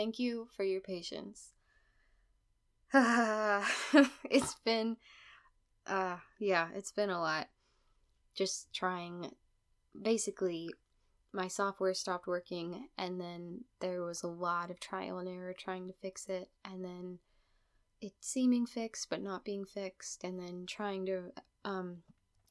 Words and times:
thank 0.00 0.18
you 0.18 0.48
for 0.56 0.64
your 0.64 0.80
patience. 0.80 1.50
it's 2.94 4.54
been, 4.64 4.96
uh, 5.86 6.16
yeah, 6.38 6.68
it's 6.74 6.90
been 6.90 7.10
a 7.10 7.20
lot. 7.20 7.48
Just 8.34 8.72
trying, 8.72 9.32
basically, 10.00 10.70
my 11.34 11.48
software 11.48 11.92
stopped 11.92 12.26
working, 12.26 12.88
and 12.96 13.20
then 13.20 13.64
there 13.80 14.02
was 14.02 14.22
a 14.22 14.26
lot 14.26 14.70
of 14.70 14.80
trial 14.80 15.18
and 15.18 15.28
error 15.28 15.52
trying 15.52 15.86
to 15.88 15.92
fix 16.00 16.30
it, 16.30 16.48
and 16.64 16.82
then 16.82 17.18
it 18.00 18.12
seeming 18.20 18.64
fixed 18.64 19.10
but 19.10 19.20
not 19.20 19.44
being 19.44 19.66
fixed, 19.66 20.24
and 20.24 20.40
then 20.40 20.64
trying 20.66 21.04
to 21.04 21.24
um, 21.66 21.98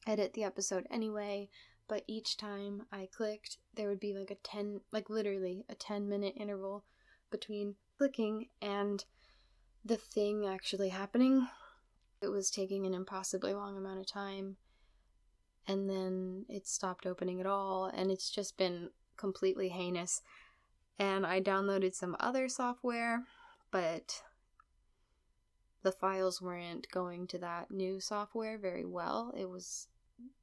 edit 0.06 0.34
the 0.34 0.44
episode 0.44 0.86
anyway. 0.88 1.48
But 1.88 2.04
each 2.06 2.36
time 2.36 2.82
I 2.92 3.08
clicked, 3.12 3.56
there 3.74 3.88
would 3.88 3.98
be 3.98 4.14
like 4.14 4.30
a 4.30 4.36
10, 4.36 4.82
like 4.92 5.10
literally 5.10 5.64
a 5.68 5.74
10 5.74 6.08
minute 6.08 6.34
interval 6.36 6.84
between 7.30 7.76
clicking 7.98 8.48
and 8.60 9.04
the 9.84 9.96
thing 9.96 10.46
actually 10.46 10.88
happening. 10.88 11.48
It 12.22 12.28
was 12.28 12.50
taking 12.50 12.86
an 12.86 12.94
impossibly 12.94 13.54
long 13.54 13.76
amount 13.76 14.00
of 14.00 14.06
time 14.06 14.56
and 15.70 15.88
then 15.88 16.44
it 16.48 16.66
stopped 16.66 17.06
opening 17.06 17.40
at 17.40 17.46
all, 17.46 17.86
and 17.94 18.10
it's 18.10 18.30
just 18.30 18.56
been 18.56 18.90
completely 19.16 19.68
heinous. 19.68 20.22
And 20.98 21.24
I 21.24 21.40
downloaded 21.40 21.94
some 21.94 22.16
other 22.18 22.48
software, 22.48 23.24
but 23.70 24.22
the 25.82 25.92
files 25.92 26.42
weren't 26.42 26.90
going 26.90 27.26
to 27.28 27.38
that 27.38 27.70
new 27.70 28.00
software 28.00 28.58
very 28.58 28.84
well. 28.84 29.32
It 29.36 29.48
was 29.48 29.86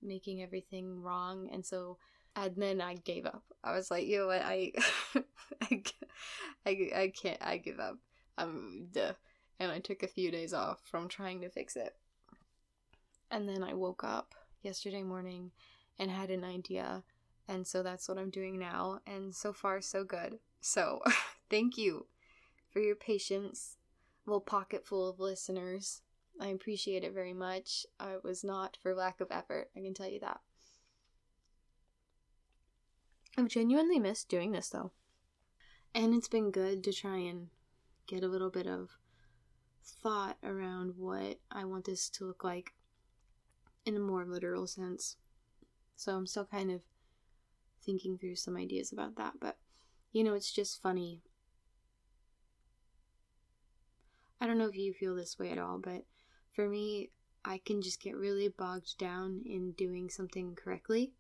making 0.02 0.42
everything 0.42 1.02
wrong, 1.02 1.50
and 1.52 1.66
so 1.66 1.98
and 2.38 2.54
then 2.56 2.80
I 2.80 2.94
gave 2.94 3.26
up. 3.26 3.44
I 3.64 3.74
was 3.74 3.90
like, 3.90 4.06
you 4.06 4.20
know 4.20 4.28
what, 4.28 4.44
I, 4.44 4.72
I, 5.62 5.84
I, 6.66 6.90
I 6.96 7.14
can't. 7.20 7.42
I 7.42 7.58
give 7.58 7.80
up. 7.80 7.98
I'm 8.38 8.90
duh. 8.92 9.14
And 9.60 9.72
I 9.72 9.80
took 9.80 10.04
a 10.04 10.08
few 10.08 10.30
days 10.30 10.54
off 10.54 10.80
from 10.86 11.08
trying 11.08 11.42
to 11.42 11.50
fix 11.50 11.76
it. 11.76 11.96
And 13.32 13.50
then 13.50 13.64
I 13.64 13.74
woke 13.74 14.04
up 14.04 14.36
yesterday 14.62 15.02
morning 15.02 15.52
and 15.98 16.12
had 16.12 16.30
an 16.30 16.44
idea. 16.44 17.04
And 17.48 17.66
so 17.66 17.82
that's 17.82 18.08
what 18.08 18.20
I'm 18.20 18.30
doing 18.30 18.60
now. 18.60 19.00
And 19.08 19.34
so 19.34 19.52
far, 19.52 19.82
so 19.82 20.04
good. 20.04 20.38
So 20.62 21.02
thank 21.50 21.76
you 21.76 22.06
for 22.70 22.80
your 22.80 22.96
patience, 22.96 23.78
little 24.28 24.42
pocket 24.42 24.86
full 24.86 25.10
of 25.10 25.20
listeners. 25.20 26.04
I 26.40 26.50
appreciate 26.50 27.04
it 27.04 27.16
very 27.16 27.34
much. 27.34 27.88
it 28.00 28.24
was 28.24 28.44
not 28.44 28.78
for 28.80 28.94
lack 28.94 29.22
of 29.22 29.32
effort, 29.32 29.72
I 29.76 29.80
can 29.80 29.96
tell 29.96 30.08
you 30.08 30.20
that. 30.20 30.40
I've 33.38 33.48
genuinely 33.48 34.00
missed 34.00 34.30
doing 34.30 34.52
this 34.52 34.70
though. 34.70 34.92
And 35.94 36.14
it's 36.14 36.28
been 36.28 36.52
good 36.52 36.84
to 36.84 36.94
try 36.94 37.18
and 37.18 37.48
get 38.08 38.24
a 38.24 38.28
little 38.28 38.50
bit 38.50 38.68
of 38.68 38.98
thought 39.84 40.38
around 40.44 40.94
what 40.98 41.40
I 41.52 41.66
want 41.66 41.86
this 41.86 42.10
to 42.10 42.26
look 42.26 42.44
like 42.44 42.74
in 43.86 43.96
a 43.96 44.00
more 44.00 44.26
literal 44.26 44.66
sense. 44.66 45.18
So 45.96 46.16
I'm 46.16 46.28
still 46.28 46.46
kind 46.46 46.72
of 46.72 46.82
thinking 47.84 48.18
through 48.18 48.36
some 48.36 48.58
ideas 48.58 48.92
about 48.92 49.16
that, 49.18 49.34
but 49.40 49.58
you 50.12 50.24
know, 50.24 50.34
it's 50.34 50.52
just 50.52 50.82
funny. 50.82 51.22
I 54.42 54.48
don't 54.48 54.58
know 54.58 54.68
if 54.68 54.76
you 54.76 54.94
feel 54.94 55.16
this 55.16 55.38
way 55.40 55.52
at 55.52 55.58
all, 55.58 55.80
but 55.80 56.04
for 56.54 56.68
me, 56.68 57.12
I 57.46 57.60
can 57.64 57.82
just 57.82 58.02
get 58.02 58.16
really 58.16 58.50
bogged 58.50 58.98
down 58.98 59.42
in 59.46 59.72
doing 59.72 60.10
something 60.10 60.56
correctly, 60.56 61.14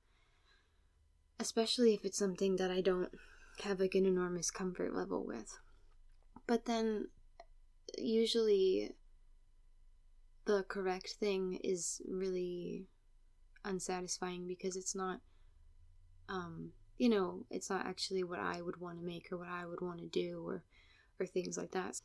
especially 1.39 1.93
if 1.93 2.05
it's 2.05 2.17
something 2.17 2.55
that 2.57 2.71
I 2.71 2.81
don't 2.81 3.09
have 3.63 3.79
like 3.79 3.95
an 3.95 4.05
enormous 4.05 4.51
comfort 4.51 4.95
level 4.95 5.25
with. 5.25 5.57
But 6.45 6.65
then 6.65 7.07
usually 7.97 8.91
the 10.45 10.63
correct 10.67 11.15
thing 11.19 11.59
is 11.63 12.01
really 12.07 12.87
unsatisfying 13.65 14.47
because 14.47 14.77
it's 14.77 14.95
not 14.95 15.19
um 16.29 16.71
you 16.97 17.09
know 17.09 17.45
it's 17.49 17.69
not 17.69 17.85
actually 17.85 18.23
what 18.23 18.39
i 18.39 18.61
would 18.61 18.79
want 18.79 18.97
to 18.97 19.05
make 19.05 19.27
or 19.31 19.37
what 19.37 19.49
i 19.49 19.65
would 19.65 19.81
want 19.81 19.99
to 19.99 20.05
do 20.05 20.41
or 20.45 20.63
or 21.19 21.25
things 21.25 21.57
like 21.57 21.71
that 21.71 21.99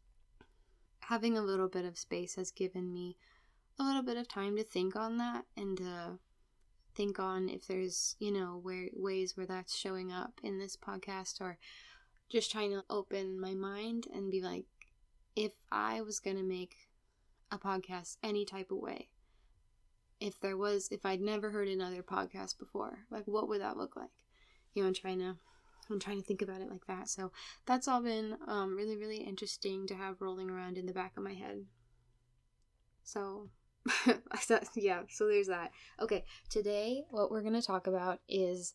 having 1.01 1.37
a 1.37 1.43
little 1.43 1.69
bit 1.69 1.85
of 1.85 1.99
space 1.99 2.35
has 2.35 2.51
given 2.51 2.93
me 2.93 3.17
a 3.79 3.83
little 3.83 4.03
bit 4.03 4.17
of 4.17 4.29
time 4.29 4.57
to 4.57 4.65
think 4.65 4.97
on 4.97 5.19
that 5.19 5.45
and 5.57 5.77
to 5.79 6.19
think 6.95 7.19
on 7.19 7.49
if 7.49 7.67
there's 7.67 8.17
you 8.19 8.33
know 8.33 8.59
where 8.63 8.89
ways 8.95 9.37
where 9.37 9.47
that's 9.47 9.77
showing 9.77 10.13
up 10.13 10.41
in 10.43 10.59
this 10.59 10.77
podcast 10.77 11.41
or 11.41 11.59
just 12.29 12.51
trying 12.51 12.71
to 12.71 12.85
open 12.89 13.41
my 13.41 13.55
mind 13.55 14.07
and 14.15 14.31
be 14.31 14.41
like 14.41 14.65
if 15.37 15.53
i 15.71 16.01
was 16.01 16.21
going 16.21 16.37
to 16.37 16.43
make 16.43 16.77
a 17.53 17.59
podcast 17.59 18.17
any 18.23 18.45
type 18.45 18.71
of 18.71 18.79
way. 18.79 19.09
If 20.19 20.41
there 20.41 20.57
was, 20.57 20.89
if 20.91 21.05
I'd 21.05 21.21
never 21.21 21.51
heard 21.51 21.69
another 21.69 22.03
podcast 22.03 22.59
before, 22.59 23.01
like 23.11 23.25
what 23.27 23.49
would 23.49 23.61
that 23.61 23.77
look 23.77 23.95
like? 23.95 24.11
You 24.75 24.83
know, 24.83 24.89
I'm 24.89 24.95
trying 24.95 25.19
to, 25.19 25.37
I'm 25.91 26.01
trying 26.01 26.19
to 26.19 26.27
think 26.27 26.41
about 26.41 26.63
it 26.63 26.71
like 26.71 26.87
that. 26.87 27.09
So 27.09 27.31
that's 27.67 27.87
all 27.87 28.01
been 28.01 28.37
um, 28.49 28.75
really, 28.75 28.97
really 28.97 29.19
interesting 29.19 29.87
to 29.89 29.95
have 29.95 30.23
rolling 30.23 30.49
around 30.49 30.79
in 30.79 30.87
the 30.87 30.95
back 30.95 31.13
of 31.17 31.23
my 31.23 31.35
head. 31.35 31.67
So, 33.05 33.51
yeah, 34.75 35.03
so 35.09 35.27
there's 35.27 35.49
that. 35.49 35.73
Okay, 36.01 36.25
today 36.49 37.05
what 37.11 37.31
we're 37.31 37.43
going 37.43 37.55
to 37.55 37.63
talk 37.63 37.87
about 37.87 38.21
is 38.29 38.75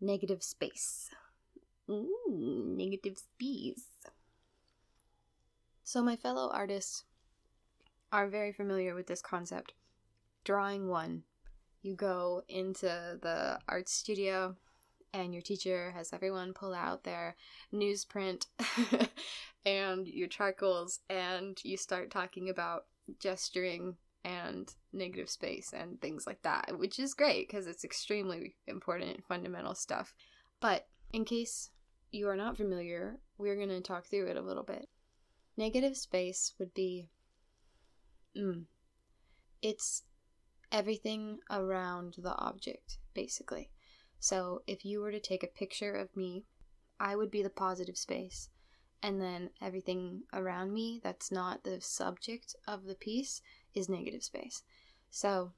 negative 0.00 0.42
space. 0.42 1.10
Ooh, 1.90 2.74
negative 2.76 3.18
space. 3.18 3.86
So, 5.84 6.02
my 6.02 6.16
fellow 6.16 6.50
artists 6.52 7.04
are 8.12 8.28
very 8.28 8.52
familiar 8.52 8.94
with 8.94 9.06
this 9.06 9.22
concept. 9.22 9.74
Drawing 10.44 10.88
one, 10.88 11.24
you 11.82 11.94
go 11.94 12.42
into 12.48 13.18
the 13.20 13.58
art 13.68 13.88
studio 13.88 14.56
and 15.12 15.32
your 15.32 15.42
teacher 15.42 15.92
has 15.94 16.12
everyone 16.12 16.52
pull 16.54 16.74
out 16.74 17.04
their 17.04 17.36
newsprint 17.72 18.46
and 19.66 20.06
your 20.08 20.28
charcoals 20.28 21.00
and 21.10 21.58
you 21.64 21.76
start 21.76 22.10
talking 22.10 22.48
about 22.48 22.86
gesturing 23.18 23.96
and 24.24 24.74
negative 24.92 25.28
space 25.28 25.72
and 25.72 26.00
things 26.00 26.26
like 26.26 26.42
that, 26.42 26.78
which 26.78 26.98
is 26.98 27.14
great 27.14 27.48
because 27.48 27.66
it's 27.66 27.84
extremely 27.84 28.54
important 28.66 29.10
and 29.10 29.24
fundamental 29.24 29.74
stuff. 29.74 30.14
But 30.60 30.86
in 31.12 31.24
case 31.24 31.70
you 32.10 32.28
are 32.28 32.36
not 32.36 32.56
familiar, 32.56 33.18
we're 33.38 33.56
going 33.56 33.68
to 33.68 33.80
talk 33.80 34.06
through 34.06 34.28
it 34.28 34.36
a 34.36 34.42
little 34.42 34.62
bit. 34.62 34.88
Negative 35.56 35.96
space 35.96 36.54
would 36.58 36.72
be 36.72 37.08
Mm. 38.36 38.64
It's 39.60 40.04
everything 40.70 41.38
around 41.50 42.16
the 42.18 42.34
object, 42.36 42.98
basically. 43.14 43.70
So 44.18 44.62
if 44.66 44.84
you 44.84 45.00
were 45.00 45.12
to 45.12 45.20
take 45.20 45.42
a 45.42 45.48
picture 45.48 45.94
of 45.94 46.16
me, 46.16 46.44
I 46.98 47.16
would 47.16 47.30
be 47.30 47.42
the 47.42 47.50
positive 47.50 47.96
space. 47.96 48.48
And 49.02 49.20
then 49.20 49.50
everything 49.60 50.22
around 50.32 50.72
me 50.72 51.00
that's 51.02 51.32
not 51.32 51.64
the 51.64 51.80
subject 51.80 52.54
of 52.68 52.84
the 52.84 52.94
piece 52.94 53.42
is 53.74 53.88
negative 53.88 54.22
space. 54.22 54.62
So 55.10 55.52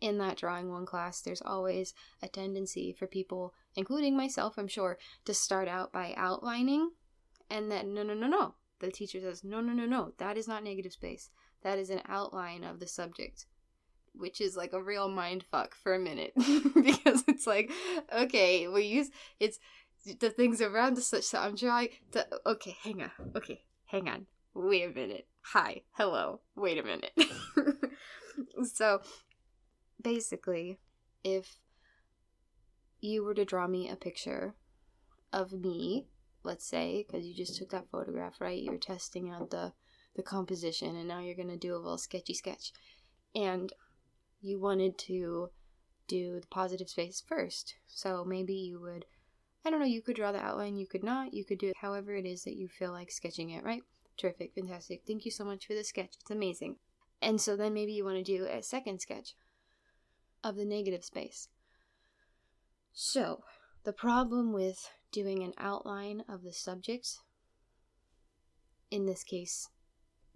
in 0.00 0.18
that 0.18 0.36
drawing 0.36 0.70
one 0.70 0.86
class, 0.86 1.20
there's 1.20 1.42
always 1.42 1.92
a 2.22 2.28
tendency 2.28 2.92
for 2.92 3.06
people, 3.06 3.52
including 3.74 4.16
myself, 4.16 4.56
I'm 4.56 4.68
sure, 4.68 4.96
to 5.24 5.34
start 5.34 5.68
out 5.68 5.92
by 5.92 6.14
outlining 6.16 6.92
and 7.50 7.70
then, 7.70 7.94
no, 7.94 8.04
no, 8.04 8.14
no, 8.14 8.28
no. 8.28 8.54
The 8.78 8.92
teacher 8.92 9.20
says, 9.20 9.42
no, 9.44 9.60
no, 9.60 9.72
no, 9.72 9.84
no, 9.84 10.12
that 10.18 10.38
is 10.38 10.46
not 10.46 10.62
negative 10.62 10.92
space 10.92 11.30
that 11.62 11.78
is 11.78 11.90
an 11.90 12.02
outline 12.08 12.64
of 12.64 12.80
the 12.80 12.86
subject 12.86 13.46
which 14.12 14.40
is 14.40 14.56
like 14.56 14.72
a 14.72 14.82
real 14.82 15.08
mind 15.08 15.44
fuck 15.50 15.74
for 15.74 15.94
a 15.94 15.98
minute 15.98 16.32
because 16.74 17.22
it's 17.28 17.46
like 17.46 17.70
okay 18.12 18.66
we 18.66 18.82
use 18.82 19.10
it's 19.38 19.58
the 20.04 20.30
things 20.30 20.60
around 20.60 20.96
the 20.96 21.00
such 21.00 21.30
that 21.30 21.40
i'm 21.40 21.56
trying 21.56 21.88
to 22.12 22.26
okay 22.46 22.76
hang 22.82 23.02
on 23.02 23.10
okay 23.36 23.62
hang 23.86 24.08
on 24.08 24.26
wait 24.54 24.84
a 24.84 24.94
minute 24.94 25.26
hi 25.42 25.82
hello 25.92 26.40
wait 26.56 26.78
a 26.78 26.82
minute 26.82 27.12
so 28.64 29.00
basically 30.02 30.78
if 31.22 31.58
you 33.00 33.24
were 33.24 33.34
to 33.34 33.44
draw 33.44 33.66
me 33.66 33.88
a 33.88 33.96
picture 33.96 34.54
of 35.32 35.52
me 35.52 36.06
let's 36.42 36.66
say 36.66 37.04
because 37.06 37.26
you 37.26 37.34
just 37.34 37.56
took 37.56 37.70
that 37.70 37.88
photograph 37.90 38.40
right 38.40 38.62
you're 38.62 38.78
testing 38.78 39.30
out 39.30 39.50
the 39.50 39.72
the 40.16 40.22
composition 40.22 40.96
and 40.96 41.08
now 41.08 41.20
you're 41.20 41.34
going 41.34 41.48
to 41.48 41.56
do 41.56 41.74
a 41.74 41.78
little 41.78 41.98
sketchy 41.98 42.34
sketch. 42.34 42.72
And 43.34 43.72
you 44.40 44.58
wanted 44.58 44.98
to 44.98 45.50
do 46.08 46.40
the 46.40 46.46
positive 46.48 46.88
space 46.88 47.22
first. 47.26 47.76
So 47.86 48.24
maybe 48.24 48.54
you 48.54 48.80
would, 48.80 49.04
I 49.64 49.70
don't 49.70 49.80
know, 49.80 49.86
you 49.86 50.02
could 50.02 50.16
draw 50.16 50.32
the 50.32 50.42
outline, 50.42 50.76
you 50.76 50.86
could 50.86 51.04
not, 51.04 51.34
you 51.34 51.44
could 51.44 51.58
do 51.58 51.68
it 51.68 51.76
however 51.80 52.14
it 52.14 52.24
is 52.24 52.44
that 52.44 52.56
you 52.56 52.68
feel 52.68 52.92
like 52.92 53.10
sketching 53.10 53.50
it, 53.50 53.62
right? 53.62 53.82
Terrific, 54.16 54.54
fantastic. 54.54 55.02
Thank 55.06 55.24
you 55.24 55.30
so 55.30 55.44
much 55.44 55.66
for 55.66 55.74
the 55.74 55.84
sketch. 55.84 56.14
It's 56.20 56.30
amazing. 56.30 56.76
And 57.22 57.40
so 57.40 57.56
then 57.56 57.74
maybe 57.74 57.92
you 57.92 58.04
want 58.04 58.16
to 58.16 58.22
do 58.22 58.46
a 58.46 58.62
second 58.62 59.00
sketch 59.00 59.34
of 60.42 60.56
the 60.56 60.64
negative 60.64 61.04
space. 61.04 61.48
So, 62.92 63.42
the 63.84 63.92
problem 63.92 64.52
with 64.52 64.90
doing 65.12 65.42
an 65.42 65.52
outline 65.58 66.24
of 66.28 66.42
the 66.42 66.52
subject, 66.52 67.18
in 68.90 69.06
this 69.06 69.24
case, 69.24 69.68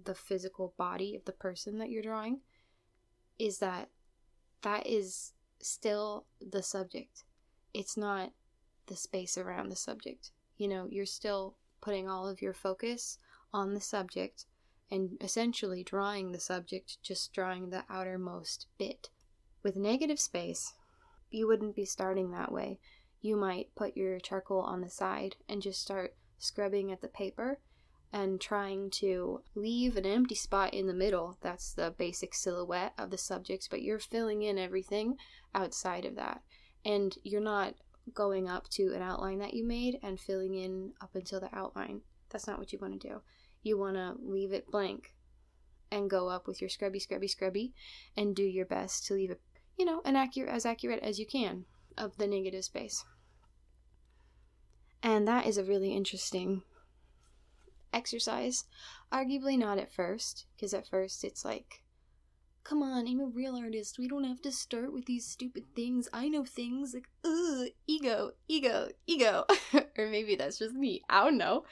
the 0.03 0.15
physical 0.15 0.75
body 0.77 1.15
of 1.15 1.25
the 1.25 1.33
person 1.33 1.79
that 1.79 1.91
you're 1.91 2.03
drawing, 2.03 2.41
is 3.39 3.59
that 3.59 3.89
that 4.63 4.87
is 4.87 5.33
still 5.61 6.27
the 6.41 6.63
subject. 6.63 7.25
It's 7.73 7.97
not 7.97 8.33
the 8.87 8.97
space 8.97 9.37
around 9.39 9.71
the 9.71 9.77
subject. 9.77 10.31
You 10.57 10.69
know, 10.69 10.87
you're 10.91 11.07
still 11.07 11.57
putting 11.81 12.09
all 12.09 12.29
of 12.29 12.41
your 12.41 12.55
focus 12.55 13.19
on 13.53 13.75
the 13.75 13.81
subject 13.81 14.47
and 14.91 15.17
essentially 15.21 15.83
drawing 15.83 16.33
the 16.33 16.41
subject, 16.41 16.99
just 17.03 17.33
drawing 17.33 17.71
the 17.71 17.85
outermost 17.89 18.67
bit. 18.79 19.11
With 19.63 19.77
negative 19.77 20.21
space, 20.21 20.75
you 21.31 21.47
wouldn't 21.47 21.75
be 21.75 21.85
starting 21.85 22.31
that 22.31 22.53
way. 22.53 22.79
You 23.21 23.37
might 23.37 23.75
put 23.75 23.97
your 23.97 24.21
charcoal 24.21 24.61
on 24.61 24.83
the 24.83 24.91
side 24.91 25.37
and 25.49 25.63
just 25.63 25.81
start 25.81 26.15
scrubbing 26.39 26.93
at 26.93 27.01
the 27.01 27.09
paper 27.09 27.59
and 28.13 28.41
trying 28.41 28.91
to 28.91 29.43
leave 29.57 29.97
an 29.97 30.07
empty 30.07 30.37
spot 30.37 30.73
in 30.73 30.87
the 30.87 30.95
middle. 30.95 31.37
That's 31.41 31.73
the 31.73 31.93
basic 31.97 32.35
silhouette 32.35 32.93
of 32.97 33.11
the 33.11 33.19
subject, 33.19 33.69
but 33.71 33.83
you're 33.83 33.99
filling 33.99 34.43
in 34.43 34.59
everything 34.59 35.17
outside 35.55 36.05
of 36.05 36.15
that. 36.15 36.43
And 36.85 37.17
you're 37.25 37.41
not 37.41 37.75
going 38.13 38.49
up 38.49 38.69
to 38.71 38.93
an 38.95 39.03
outline 39.03 39.39
that 39.39 39.55
you 39.55 39.65
made 39.65 39.99
and 40.03 40.21
filling 40.21 40.55
in 40.55 40.93
up 41.01 41.15
until 41.15 41.41
the 41.41 41.55
outline. 41.55 42.03
That's 42.31 42.47
not 42.47 42.59
what 42.59 42.73
you 42.73 42.79
want 42.79 43.01
to 43.01 43.09
do. 43.09 43.23
You 43.63 43.79
want 43.79 43.97
to 43.97 44.15
leave 44.21 44.53
it 44.53 44.71
blank 44.71 45.15
and 45.91 46.11
go 46.11 46.29
up 46.29 46.47
with 46.47 46.61
your 46.61 46.69
scrubby, 46.69 46.99
scrubby, 46.99 47.29
scrubby 47.29 47.73
and 48.17 48.35
do 48.35 48.43
your 48.43 48.67
best 48.67 49.07
to 49.07 49.15
leave 49.15 49.31
it, 49.31 49.41
you 49.79 49.85
know, 49.85 50.03
an 50.05 50.17
accurate 50.17 50.53
as 50.53 50.67
accurate 50.67 51.03
as 51.03 51.19
you 51.19 51.27
can 51.27 51.65
of 51.97 52.17
the 52.17 52.27
negative 52.27 52.65
space. 52.65 53.05
And 55.03 55.29
that 55.29 55.47
is 55.47 55.59
a 55.59 55.65
really 55.65 55.93
interesting 55.93 56.63
exercise. 57.93 58.65
Arguably 59.13 59.59
not 59.59 59.79
at 59.79 59.93
first, 59.93 60.47
because 60.57 60.75
at 60.75 60.89
first 60.89 61.23
it's 61.23 61.45
like, 61.45 61.84
come 62.65 62.83
on, 62.83 63.07
I'm 63.07 63.21
a 63.21 63.27
real 63.27 63.57
artist. 63.57 63.99
We 63.99 64.09
don't 64.09 64.25
have 64.25 64.41
to 64.43 64.51
start 64.51 64.93
with 64.93 65.05
these 65.05 65.27
stupid 65.27 65.65
things. 65.77 66.09
I 66.13 66.29
know 66.29 66.45
things 66.45 66.95
like, 66.95 67.09
ugh, 67.25 67.69
ego, 67.87 68.33
ego, 68.49 68.89
ego. 69.07 69.45
or 69.99 70.09
maybe 70.09 70.35
that's 70.35 70.59
just 70.59 70.75
me. 70.75 71.03
I 71.09 71.25
don't 71.25 71.37
know. 71.37 71.65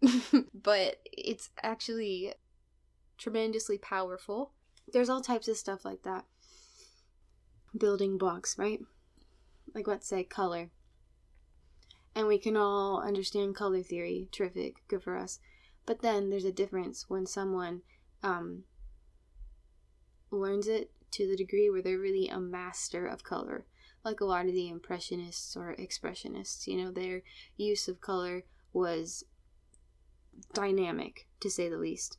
but 0.54 1.00
it's 1.04 1.50
actually 1.62 2.32
tremendously 3.18 3.76
powerful. 3.76 4.52
There's 4.92 5.08
all 5.08 5.20
types 5.20 5.48
of 5.48 5.56
stuff 5.56 5.84
like 5.84 6.02
that. 6.04 6.24
Building 7.76 8.16
blocks, 8.16 8.56
right? 8.56 8.80
Like, 9.74 9.88
let's 9.88 10.08
say 10.08 10.22
color. 10.22 10.70
And 12.14 12.28
we 12.28 12.38
can 12.38 12.56
all 12.56 13.02
understand 13.02 13.56
color 13.56 13.82
theory. 13.82 14.28
Terrific. 14.30 14.76
Good 14.88 15.02
for 15.02 15.16
us. 15.16 15.40
But 15.84 16.02
then 16.02 16.30
there's 16.30 16.44
a 16.44 16.52
difference 16.52 17.06
when 17.08 17.26
someone 17.26 17.82
um, 18.22 18.62
learns 20.30 20.68
it 20.68 20.90
to 21.12 21.26
the 21.26 21.36
degree 21.36 21.70
where 21.70 21.82
they're 21.82 21.98
really 21.98 22.28
a 22.28 22.40
master 22.40 23.06
of 23.06 23.24
color. 23.24 23.66
Like 24.04 24.20
a 24.20 24.24
lot 24.24 24.46
of 24.46 24.52
the 24.52 24.68
Impressionists 24.68 25.56
or 25.56 25.74
Expressionists, 25.78 26.66
you 26.66 26.76
know, 26.82 26.90
their 26.90 27.22
use 27.56 27.88
of 27.88 28.00
color 28.00 28.44
was 28.72 29.24
dynamic, 30.52 31.26
to 31.40 31.50
say 31.50 31.68
the 31.68 31.78
least. 31.78 32.18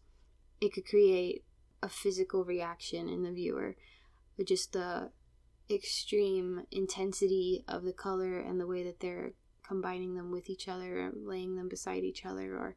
It 0.59 0.73
could 0.73 0.85
create 0.85 1.43
a 1.81 1.89
physical 1.89 2.43
reaction 2.43 3.07
in 3.07 3.23
the 3.23 3.31
viewer. 3.31 3.75
But 4.35 4.47
just 4.47 4.73
the 4.73 5.11
extreme 5.69 6.63
intensity 6.71 7.63
of 7.67 7.83
the 7.83 7.93
color 7.93 8.39
and 8.39 8.59
the 8.59 8.67
way 8.67 8.83
that 8.83 8.99
they're 8.99 9.33
combining 9.65 10.15
them 10.15 10.31
with 10.31 10.49
each 10.49 10.67
other 10.67 10.99
or 10.99 11.11
laying 11.13 11.55
them 11.55 11.67
beside 11.67 12.03
each 12.03 12.25
other 12.25 12.55
or 12.55 12.75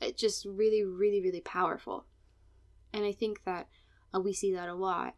it's 0.00 0.22
uh, 0.22 0.26
just 0.26 0.44
really, 0.44 0.84
really, 0.84 1.20
really 1.20 1.40
powerful. 1.40 2.04
And 2.92 3.04
I 3.04 3.12
think 3.12 3.44
that 3.44 3.68
uh, 4.14 4.20
we 4.20 4.32
see 4.32 4.52
that 4.54 4.68
a 4.68 4.74
lot. 4.74 5.14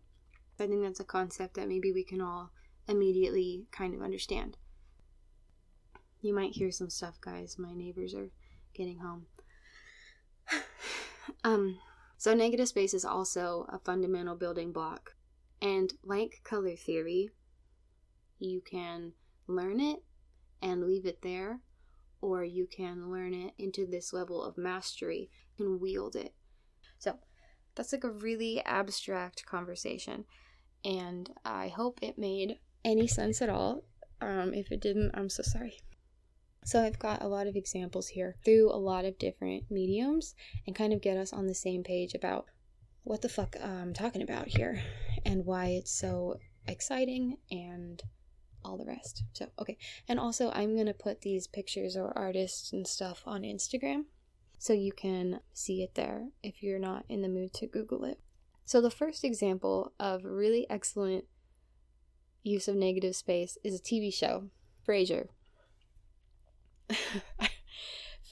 I 0.58 0.66
think 0.66 0.82
that's 0.82 1.00
a 1.00 1.04
concept 1.04 1.54
that 1.54 1.68
maybe 1.68 1.92
we 1.92 2.04
can 2.04 2.20
all 2.20 2.50
immediately 2.88 3.66
kind 3.70 3.94
of 3.94 4.02
understand. 4.02 4.56
You 6.22 6.34
might 6.34 6.54
hear 6.54 6.70
some 6.70 6.88
stuff, 6.90 7.20
guys. 7.20 7.56
My 7.58 7.74
neighbors 7.74 8.14
are 8.14 8.30
getting 8.74 8.98
home. 8.98 9.26
um, 11.44 11.78
so, 12.16 12.32
negative 12.32 12.68
space 12.68 12.94
is 12.94 13.04
also 13.04 13.66
a 13.68 13.78
fundamental 13.78 14.34
building 14.34 14.72
block. 14.72 15.14
And 15.60 15.92
like 16.02 16.40
color 16.44 16.76
theory, 16.76 17.30
you 18.38 18.60
can 18.60 19.12
learn 19.46 19.80
it 19.80 20.02
and 20.62 20.86
leave 20.86 21.06
it 21.06 21.22
there, 21.22 21.60
or 22.20 22.44
you 22.44 22.66
can 22.66 23.10
learn 23.10 23.34
it 23.34 23.52
into 23.58 23.86
this 23.86 24.12
level 24.12 24.42
of 24.42 24.56
mastery 24.56 25.30
and 25.58 25.80
wield 25.80 26.16
it. 26.16 26.34
So, 26.98 27.18
that's 27.76 27.92
like 27.92 28.04
a 28.04 28.10
really 28.10 28.62
abstract 28.64 29.46
conversation, 29.46 30.24
and 30.84 31.30
I 31.44 31.68
hope 31.68 31.98
it 32.02 32.18
made 32.18 32.58
any 32.84 33.06
sense 33.06 33.42
at 33.42 33.50
all. 33.50 33.84
Um, 34.20 34.54
if 34.54 34.72
it 34.72 34.80
didn't, 34.80 35.12
I'm 35.14 35.28
so 35.28 35.42
sorry. 35.42 35.78
So, 36.64 36.82
I've 36.82 36.98
got 36.98 37.22
a 37.22 37.28
lot 37.28 37.46
of 37.46 37.54
examples 37.54 38.08
here 38.08 38.34
through 38.44 38.72
a 38.72 38.76
lot 38.76 39.04
of 39.04 39.18
different 39.18 39.70
mediums 39.70 40.34
and 40.66 40.74
kind 40.74 40.92
of 40.92 41.00
get 41.00 41.16
us 41.16 41.32
on 41.32 41.46
the 41.46 41.54
same 41.54 41.84
page 41.84 42.14
about 42.14 42.46
what 43.04 43.22
the 43.22 43.28
fuck 43.28 43.54
I'm 43.62 43.94
talking 43.94 44.22
about 44.22 44.48
here 44.48 44.82
and 45.24 45.44
why 45.44 45.66
it's 45.66 45.92
so 45.92 46.38
exciting 46.66 47.36
and 47.52 48.02
all 48.64 48.76
the 48.76 48.84
rest. 48.84 49.22
So, 49.32 49.46
okay. 49.60 49.78
And 50.08 50.18
also, 50.18 50.50
I'm 50.50 50.74
going 50.74 50.86
to 50.86 50.94
put 50.94 51.20
these 51.20 51.46
pictures 51.46 51.96
or 51.96 52.16
artists 52.18 52.72
and 52.72 52.86
stuff 52.86 53.22
on 53.26 53.42
Instagram 53.42 54.06
so 54.58 54.72
you 54.72 54.92
can 54.92 55.40
see 55.52 55.82
it 55.82 55.94
there 55.94 56.28
if 56.42 56.62
you're 56.62 56.78
not 56.78 57.04
in 57.08 57.22
the 57.22 57.28
mood 57.28 57.52
to 57.54 57.66
Google 57.66 58.04
it. 58.04 58.18
So, 58.64 58.80
the 58.80 58.90
first 58.90 59.22
example 59.24 59.92
of 60.00 60.24
really 60.24 60.68
excellent 60.68 61.24
use 62.42 62.68
of 62.68 62.76
negative 62.76 63.14
space 63.14 63.58
is 63.62 63.78
a 63.78 63.82
TV 63.82 64.12
show, 64.12 64.50
Frasier. 64.86 65.28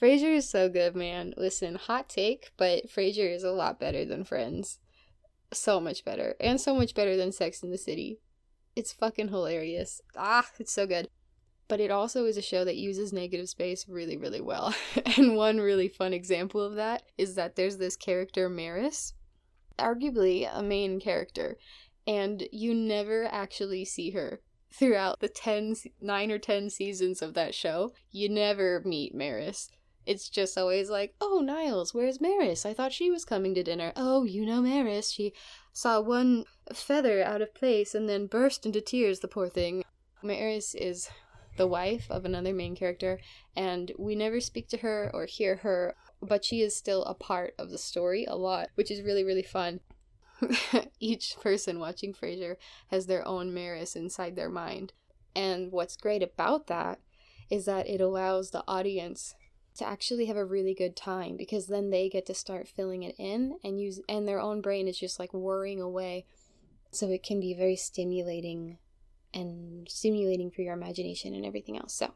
Frasier 0.01 0.35
is 0.35 0.49
so 0.49 0.67
good, 0.67 0.95
man. 0.95 1.33
Listen, 1.37 1.75
hot 1.75 2.09
take, 2.09 2.51
but 2.57 2.89
Frasier 2.89 3.33
is 3.33 3.43
a 3.43 3.51
lot 3.51 3.79
better 3.79 4.03
than 4.03 4.25
Friends. 4.25 4.79
So 5.53 5.79
much 5.79 6.03
better. 6.03 6.35
And 6.39 6.59
so 6.59 6.75
much 6.75 6.93
better 6.93 7.15
than 7.15 7.31
Sex 7.31 7.63
in 7.63 7.71
the 7.71 7.77
City. 7.77 8.19
It's 8.75 8.91
fucking 8.91 9.29
hilarious. 9.29 10.01
Ah, 10.17 10.49
it's 10.59 10.73
so 10.73 10.85
good. 10.85 11.09
But 11.67 11.79
it 11.79 11.89
also 11.89 12.25
is 12.25 12.37
a 12.37 12.43
show 12.43 12.63
that 12.63 12.75
uses 12.75 13.11
negative 13.11 13.49
space 13.49 13.87
really, 13.87 14.17
really 14.17 14.41
well. 14.41 14.75
and 15.17 15.35
one 15.35 15.57
really 15.57 15.87
fun 15.87 16.13
example 16.13 16.61
of 16.61 16.75
that 16.75 17.03
is 17.17 17.35
that 17.35 17.55
there's 17.55 17.77
this 17.77 17.95
character, 17.95 18.49
Maris, 18.49 19.13
arguably 19.77 20.47
a 20.51 20.61
main 20.61 20.99
character, 20.99 21.57
and 22.07 22.47
you 22.51 22.73
never 22.73 23.25
actually 23.25 23.85
see 23.85 24.11
her 24.11 24.41
throughout 24.71 25.19
the 25.21 25.29
10 25.29 25.75
9 26.01 26.31
or 26.31 26.37
10 26.37 26.69
seasons 26.69 27.21
of 27.21 27.33
that 27.33 27.55
show. 27.55 27.93
You 28.11 28.29
never 28.29 28.81
meet 28.85 29.15
maris. 29.15 29.69
It's 30.05 30.29
just 30.29 30.57
always 30.57 30.89
like 30.89 31.15
oh 31.21 31.41
niles 31.43 31.93
where's 31.93 32.21
maris? 32.21 32.65
I 32.65 32.73
thought 32.73 32.93
she 32.93 33.09
was 33.09 33.25
coming 33.25 33.55
to 33.55 33.63
dinner. 33.63 33.93
Oh 33.95 34.23
you 34.23 34.45
know 34.45 34.61
maris. 34.61 35.11
She 35.11 35.33
saw 35.73 36.01
one 36.01 36.45
feather 36.73 37.23
out 37.23 37.41
of 37.41 37.55
place 37.55 37.95
and 37.95 38.07
then 38.07 38.27
burst 38.27 38.65
into 38.65 38.81
tears, 38.81 39.19
the 39.19 39.27
poor 39.27 39.49
thing. 39.49 39.83
Maris 40.21 40.75
is 40.75 41.09
the 41.57 41.67
wife 41.67 42.07
of 42.09 42.25
another 42.25 42.53
main 42.53 42.75
character, 42.75 43.19
and 43.55 43.91
we 43.97 44.15
never 44.15 44.39
speak 44.39 44.67
to 44.69 44.77
her 44.77 45.09
or 45.13 45.25
hear 45.25 45.57
her, 45.57 45.95
but 46.21 46.43
she 46.43 46.61
is 46.61 46.75
still 46.75 47.03
a 47.03 47.13
part 47.13 47.53
of 47.57 47.69
the 47.69 47.77
story 47.77 48.25
a 48.25 48.35
lot, 48.35 48.69
which 48.75 48.91
is 48.91 49.01
really, 49.01 49.23
really 49.23 49.43
fun. 49.43 49.79
Each 50.99 51.35
person 51.41 51.79
watching 51.79 52.13
Frasier 52.13 52.55
has 52.89 53.05
their 53.05 53.25
own 53.27 53.53
Maris 53.53 53.95
inside 53.95 54.35
their 54.35 54.49
mind. 54.49 54.93
And 55.35 55.71
what's 55.71 55.97
great 55.97 56.23
about 56.23 56.67
that 56.67 56.99
is 57.49 57.65
that 57.65 57.87
it 57.87 58.01
allows 58.01 58.51
the 58.51 58.63
audience 58.67 59.35
to 59.75 59.85
actually 59.85 60.25
have 60.25 60.37
a 60.37 60.45
really 60.45 60.73
good 60.73 60.95
time 60.95 61.35
because 61.35 61.67
then 61.67 61.89
they 61.89 62.09
get 62.09 62.25
to 62.25 62.33
start 62.33 62.67
filling 62.67 63.03
it 63.03 63.15
in 63.17 63.57
and 63.63 63.79
use 63.79 63.99
and 64.07 64.27
their 64.27 64.39
own 64.39 64.61
brain 64.61 64.87
is 64.87 64.97
just 64.97 65.19
like 65.19 65.33
worrying 65.33 65.81
away 65.81 66.25
so 66.91 67.09
it 67.09 67.23
can 67.23 67.41
be 67.41 67.53
very 67.53 67.75
stimulating 67.75 68.77
and 69.35 69.87
stimulating 69.87 70.49
for 70.49 70.61
your 70.61 70.73
imagination 70.73 71.35
and 71.35 71.45
everything 71.45 71.77
else. 71.77 71.93
So 71.93 72.11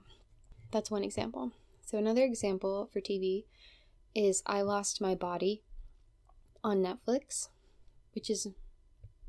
that's 0.72 0.90
one 0.90 1.04
example. 1.04 1.52
So 1.86 1.98
another 1.98 2.24
example 2.24 2.90
for 2.92 3.02
tv 3.02 3.46
is 4.16 4.42
i 4.46 4.62
lost 4.62 5.02
my 5.02 5.14
body 5.14 5.62
on 6.64 6.78
netflix 6.84 7.50
which 8.14 8.30
is 8.30 8.48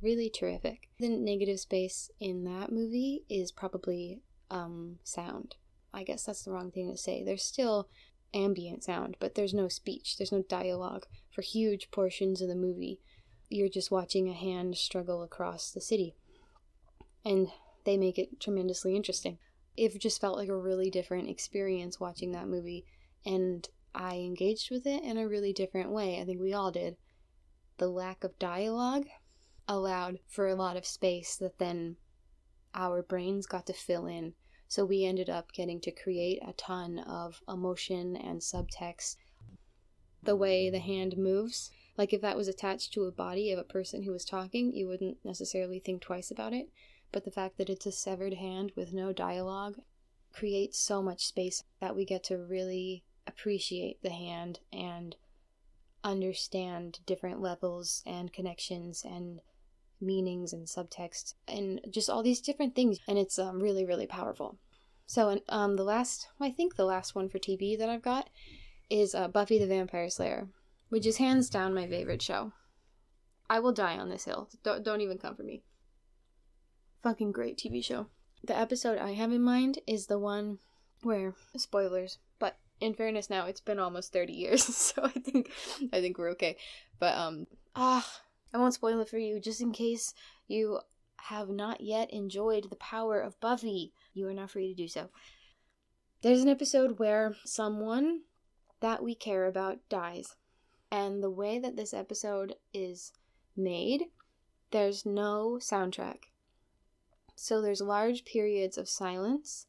really 0.03 0.31
terrific. 0.31 0.89
The 0.99 1.09
negative 1.09 1.61
space 1.61 2.11
in 2.21 2.45
that 2.45 2.73
movie 2.73 3.25
is 3.29 3.53
probably 3.53 4.21
um 4.51 4.99
sound. 5.05 5.57
I 5.93 6.05
guess 6.05 6.25
that's 6.25 6.45
the 6.45 6.53
wrong 6.53 6.71
thing 6.71 6.91
to 6.91 6.97
say. 6.97 7.23
There's 7.23 7.45
still 7.45 7.89
ambient 8.33 8.85
sound, 8.85 9.17
but 9.19 9.35
there's 9.35 9.55
no 9.55 9.69
speech, 9.69 10.17
there's 10.17 10.33
no 10.33 10.43
dialogue 10.43 11.07
for 11.31 11.43
huge 11.43 11.91
portions 11.91 12.41
of 12.41 12.49
the 12.49 12.55
movie. 12.55 13.01
You're 13.49 13.69
just 13.69 13.91
watching 13.91 14.29
a 14.29 14.35
hand 14.35 14.77
struggle 14.77 15.23
across 15.23 15.71
the 15.71 15.81
city. 15.81 16.15
And 17.25 17.49
they 17.85 17.97
make 17.97 18.19
it 18.19 18.41
tremendously 18.41 18.97
interesting. 18.97 19.39
it 19.77 19.99
just 19.99 20.21
felt 20.21 20.37
like 20.37 20.49
a 20.49 20.57
really 20.57 20.91
different 20.91 21.29
experience 21.29 21.99
watching 21.99 22.33
that 22.33 22.49
movie. 22.49 22.85
And 23.25 23.69
I 23.95 24.17
engaged 24.17 24.71
with 24.71 24.87
it 24.87 25.03
in 25.03 25.17
a 25.17 25.29
really 25.29 25.53
different 25.53 25.91
way. 25.91 26.21
I 26.21 26.25
think 26.25 26.41
we 26.41 26.53
all 26.53 26.71
did. 26.71 26.97
The 27.79 27.89
lack 27.89 28.25
of 28.25 28.39
dialogue 28.39 29.07
allowed 29.67 30.19
for 30.29 30.49
a 30.49 30.55
lot 30.55 30.77
of 30.77 30.85
space 30.85 31.37
that 31.37 31.59
then 31.59 31.97
our 32.75 33.03
brains 33.03 33.47
got 33.47 33.67
to 33.67 33.73
fill 33.73 34.07
in. 34.07 34.35
So 34.69 34.85
we 34.85 35.05
ended 35.05 35.29
up 35.29 35.53
getting 35.53 35.81
to 35.81 35.91
create 35.91 36.41
a 36.47 36.53
ton 36.53 36.99
of 37.01 37.41
emotion 37.49 38.17
and 38.17 38.41
subtext. 38.41 39.17
The 40.23 40.37
way 40.37 40.71
the 40.71 40.79
hand 40.79 41.17
moves, 41.17 41.71
like 41.97 42.13
if 42.13 42.21
that 42.21 42.37
was 42.37 42.47
attached 42.47 42.93
to 42.93 43.05
a 43.05 43.13
body 43.13 43.51
of 43.51 43.59
a 43.59 43.65
person 43.65 44.03
who 44.03 44.13
was 44.13 44.25
talking, 44.25 44.73
you 44.73 44.87
wouldn't 44.87 45.19
necessarily 45.25 45.81
think 45.81 46.03
twice 46.03 46.31
about 46.31 46.53
it. 46.53 46.69
But 47.12 47.25
the 47.25 47.31
fact 47.31 47.59
that 47.59 47.69
it's 47.69 47.87
a 47.87 47.93
severed 47.93 48.35
hand 48.35 48.73
with 48.76 48.93
no 48.93 49.12
dialogue 49.12 49.81
creates 50.33 50.79
so 50.79 51.02
much 51.02 51.26
space 51.26 51.64
that 51.81 51.97
we 51.97 52.05
get 52.05 52.23
to 52.25 52.38
really 52.38 53.05
appreciate 53.26 54.02
the 54.02 54.11
hand 54.11 54.61
and 54.73 55.17
understand 56.05 57.00
different 57.05 57.40
levels 57.40 58.02
and 58.07 58.33
connections 58.33 59.05
and 59.05 59.40
meanings 60.00 60.52
and 60.52 60.67
subtext 60.67 61.35
and 61.47 61.81
just 61.90 62.09
all 62.09 62.23
these 62.23 62.40
different 62.40 62.75
things 62.75 62.99
and 63.07 63.19
it's 63.19 63.38
um, 63.38 63.61
really 63.61 63.85
really 63.85 64.07
powerful. 64.07 64.57
So 65.07 65.29
and 65.29 65.43
um, 65.49 65.76
the 65.76 65.85
last 65.85 66.29
i 66.40 66.50
think 66.50 66.76
the 66.76 66.85
last 66.85 67.14
one 67.14 67.29
for 67.29 67.38
tv 67.38 67.76
that 67.76 67.88
i've 67.90 68.00
got 68.00 68.31
is 68.88 69.14
uh, 69.14 69.29
buffy 69.29 69.59
the 69.59 69.67
vampire 69.67 70.09
slayer 70.09 70.49
which 70.90 71.07
is 71.07 71.17
hands 71.17 71.49
down 71.49 71.73
my 71.73 71.87
favorite 71.87 72.21
show. 72.21 72.52
I 73.49 73.61
will 73.61 73.73
die 73.73 73.97
on 73.97 74.11
this 74.11 74.25
hill. 74.25 74.49
Don't, 74.62 74.85
don't 74.85 75.00
even 75.00 75.19
come 75.19 75.35
for 75.35 75.43
me 75.43 75.62
fucking 77.02 77.33
great 77.33 77.59
tv 77.59 77.85
show 77.85 78.07
the 78.45 78.57
episode 78.57 78.99
i 78.99 79.12
have 79.12 79.33
in 79.33 79.42
mind 79.42 79.78
is 79.87 80.07
the 80.07 80.19
one 80.19 80.59
where 81.02 81.35
spoilers 81.57 82.19
but 82.38 82.59
in 82.80 82.95
fairness 82.95 83.30
now 83.30 83.47
it's 83.47 83.61
been 83.61 83.78
almost 83.78 84.12
30 84.12 84.33
years 84.33 84.64
so 84.76 85.02
i 85.04 85.11
think 85.11 85.50
i 85.92 86.00
think 86.00 86.19
we're 86.19 86.30
okay 86.30 86.57
but 86.99 87.16
um 87.16 87.47
ah 87.75 88.21
I 88.52 88.59
won't 88.59 88.75
spoil 88.75 89.00
it 89.00 89.09
for 89.09 89.19
you, 89.19 89.38
just 89.38 89.61
in 89.61 89.73
case 89.73 90.12
you 90.49 90.80
have 91.16 91.49
not 91.49 91.80
yet 91.80 92.12
enjoyed 92.12 92.69
the 92.69 92.76
power 92.76 93.21
of 93.21 93.38
Buffy. 93.40 93.92
You 94.12 94.26
are 94.28 94.35
now 94.35 94.49
free 94.49 94.69
to 94.69 94.75
do 94.75 94.88
so. 94.88 95.11
There's 96.23 96.42
an 96.42 96.49
episode 96.49 96.99
where 96.99 97.37
someone 97.45 98.23
that 98.80 99.02
we 99.02 99.14
care 99.14 99.47
about 99.47 99.88
dies. 99.88 100.35
And 100.90 101.23
the 101.23 101.30
way 101.30 101.61
that 101.61 101.76
this 101.76 101.95
episode 101.95 102.57
is 102.75 103.12
made, 103.57 104.07
there's 104.73 105.07
no 105.07 105.59
soundtrack. 105.61 106.25
So 107.43 107.63
there's 107.63 107.81
large 107.81 108.27
periods 108.27 108.77
of 108.77 108.87
silence, 108.87 109.65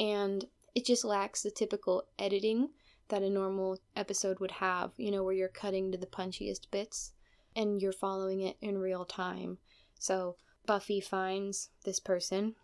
and 0.00 0.46
it 0.74 0.86
just 0.86 1.04
lacks 1.04 1.42
the 1.42 1.50
typical 1.50 2.04
editing 2.18 2.70
that 3.08 3.22
a 3.22 3.28
normal 3.28 3.76
episode 3.94 4.40
would 4.40 4.52
have, 4.52 4.92
you 4.96 5.10
know, 5.10 5.22
where 5.22 5.34
you're 5.34 5.48
cutting 5.48 5.92
to 5.92 5.98
the 5.98 6.06
punchiest 6.06 6.70
bits 6.70 7.12
and 7.54 7.82
you're 7.82 7.92
following 7.92 8.40
it 8.40 8.56
in 8.62 8.78
real 8.78 9.04
time. 9.04 9.58
So 9.98 10.36
Buffy 10.64 11.02
finds 11.02 11.68
this 11.84 12.00
person, 12.00 12.54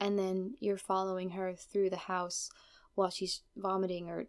and 0.00 0.18
then 0.18 0.54
you're 0.58 0.78
following 0.78 1.32
her 1.32 1.52
through 1.54 1.90
the 1.90 2.08
house 2.08 2.48
while 2.94 3.10
she's 3.10 3.42
vomiting 3.54 4.08
or 4.08 4.28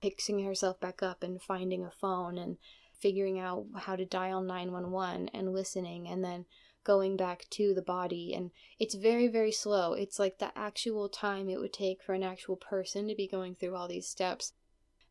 fixing 0.00 0.42
herself 0.46 0.80
back 0.80 1.02
up 1.02 1.22
and 1.22 1.42
finding 1.42 1.84
a 1.84 1.90
phone 1.90 2.38
and 2.38 2.56
figuring 2.98 3.38
out 3.38 3.66
how 3.80 3.96
to 3.96 4.06
dial 4.06 4.40
911 4.40 5.28
and 5.34 5.52
listening 5.52 6.08
and 6.08 6.24
then 6.24 6.46
going 6.84 7.16
back 7.16 7.46
to 7.50 7.74
the 7.74 7.82
body 7.82 8.32
and 8.34 8.50
it's 8.78 8.94
very 8.94 9.28
very 9.28 9.52
slow 9.52 9.92
it's 9.92 10.18
like 10.18 10.38
the 10.38 10.56
actual 10.56 11.08
time 11.08 11.48
it 11.48 11.60
would 11.60 11.72
take 11.72 12.02
for 12.02 12.14
an 12.14 12.22
actual 12.22 12.56
person 12.56 13.06
to 13.06 13.14
be 13.14 13.26
going 13.26 13.54
through 13.54 13.76
all 13.76 13.86
these 13.86 14.08
steps 14.08 14.52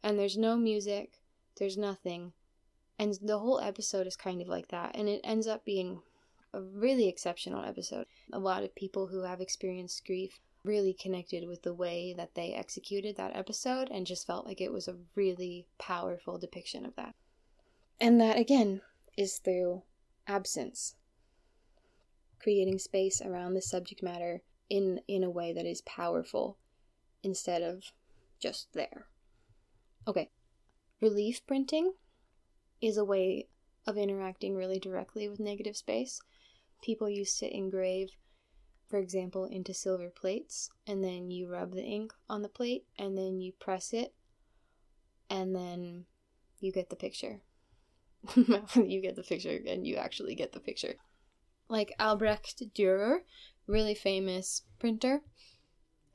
and 0.02 0.18
there's 0.18 0.38
no 0.38 0.58
music 0.58 1.20
there's 1.58 1.78
nothing 1.78 2.34
and 3.00 3.18
the 3.22 3.40
whole 3.40 3.62
episode 3.62 4.06
is 4.08 4.18
kind 4.18 4.42
of 4.42 4.50
like 4.50 4.68
that. 4.68 4.92
And 4.94 5.08
it 5.08 5.22
ends 5.24 5.48
up 5.48 5.64
being 5.64 6.02
a 6.54 6.62
really 6.62 7.08
exceptional 7.08 7.64
episode. 7.64 8.06
A 8.34 8.40
lot 8.40 8.64
of 8.64 8.76
people 8.76 9.08
who 9.08 9.24
have 9.24 9.40
experienced 9.40 10.06
grief 10.06 10.42
really 10.66 10.94
connected 10.94 11.48
with 11.48 11.64
the 11.64 11.74
way 11.74 12.14
that 12.18 12.36
they 12.36 12.54
executed 12.54 13.16
that 13.16 13.36
episode 13.38 13.88
and 13.90 14.06
just 14.06 14.28
felt 14.28 14.46
like 14.46 14.60
it 14.60 14.74
was 14.74 14.90
a 14.90 14.98
really 15.16 15.66
powerful 15.78 16.38
depiction 16.38 16.86
of 16.86 16.94
that. 16.98 17.16
And 18.02 18.20
that, 18.20 18.38
again, 18.38 18.82
is 19.18 19.38
through 19.38 19.84
absence. 20.28 20.96
Creating 22.42 22.80
space 22.80 23.22
around 23.22 23.54
the 23.54 23.62
subject 23.62 24.02
matter 24.02 24.42
in, 24.70 25.02
in 25.08 25.24
a 25.24 25.30
way 25.30 25.54
that 25.54 25.66
is 25.66 25.82
powerful 25.82 26.58
instead 27.24 27.62
of 27.62 27.92
just 28.40 28.74
there. 28.74 29.08
Okay. 30.08 30.30
Relief 31.02 31.46
printing 31.46 31.94
is 32.82 32.98
a 32.98 33.06
way 33.06 33.48
of 33.86 33.98
interacting 33.98 34.56
really 34.56 34.80
directly 34.80 35.28
with 35.28 35.40
negative 35.40 35.76
space. 35.76 36.22
People 36.82 37.10
used 37.10 37.40
to 37.40 37.56
engrave, 37.56 38.10
for 38.88 38.98
example, 38.98 39.46
into 39.46 39.74
silver 39.74 40.10
plates, 40.10 40.70
and 40.88 41.04
then 41.04 41.32
you 41.32 41.52
rub 41.52 41.74
the 41.74 41.84
ink 41.84 42.14
on 42.30 42.42
the 42.42 42.50
plate, 42.50 42.86
and 42.98 43.18
then 43.18 43.42
you 43.42 43.52
press 43.60 43.94
it, 43.94 44.14
and 45.30 45.56
then 45.56 46.06
you 46.60 46.72
get 46.72 46.90
the 46.90 46.96
picture. 46.96 47.42
you 48.36 49.02
get 49.02 49.16
the 49.16 49.24
picture, 49.24 49.60
and 49.68 49.86
you 49.86 49.96
actually 49.96 50.36
get 50.36 50.52
the 50.54 50.60
picture. 50.60 50.96
Like 51.70 51.96
Albrecht 52.00 52.62
Dürer, 52.74 53.20
really 53.68 53.96
famous 53.96 54.64
printer. 54.80 55.22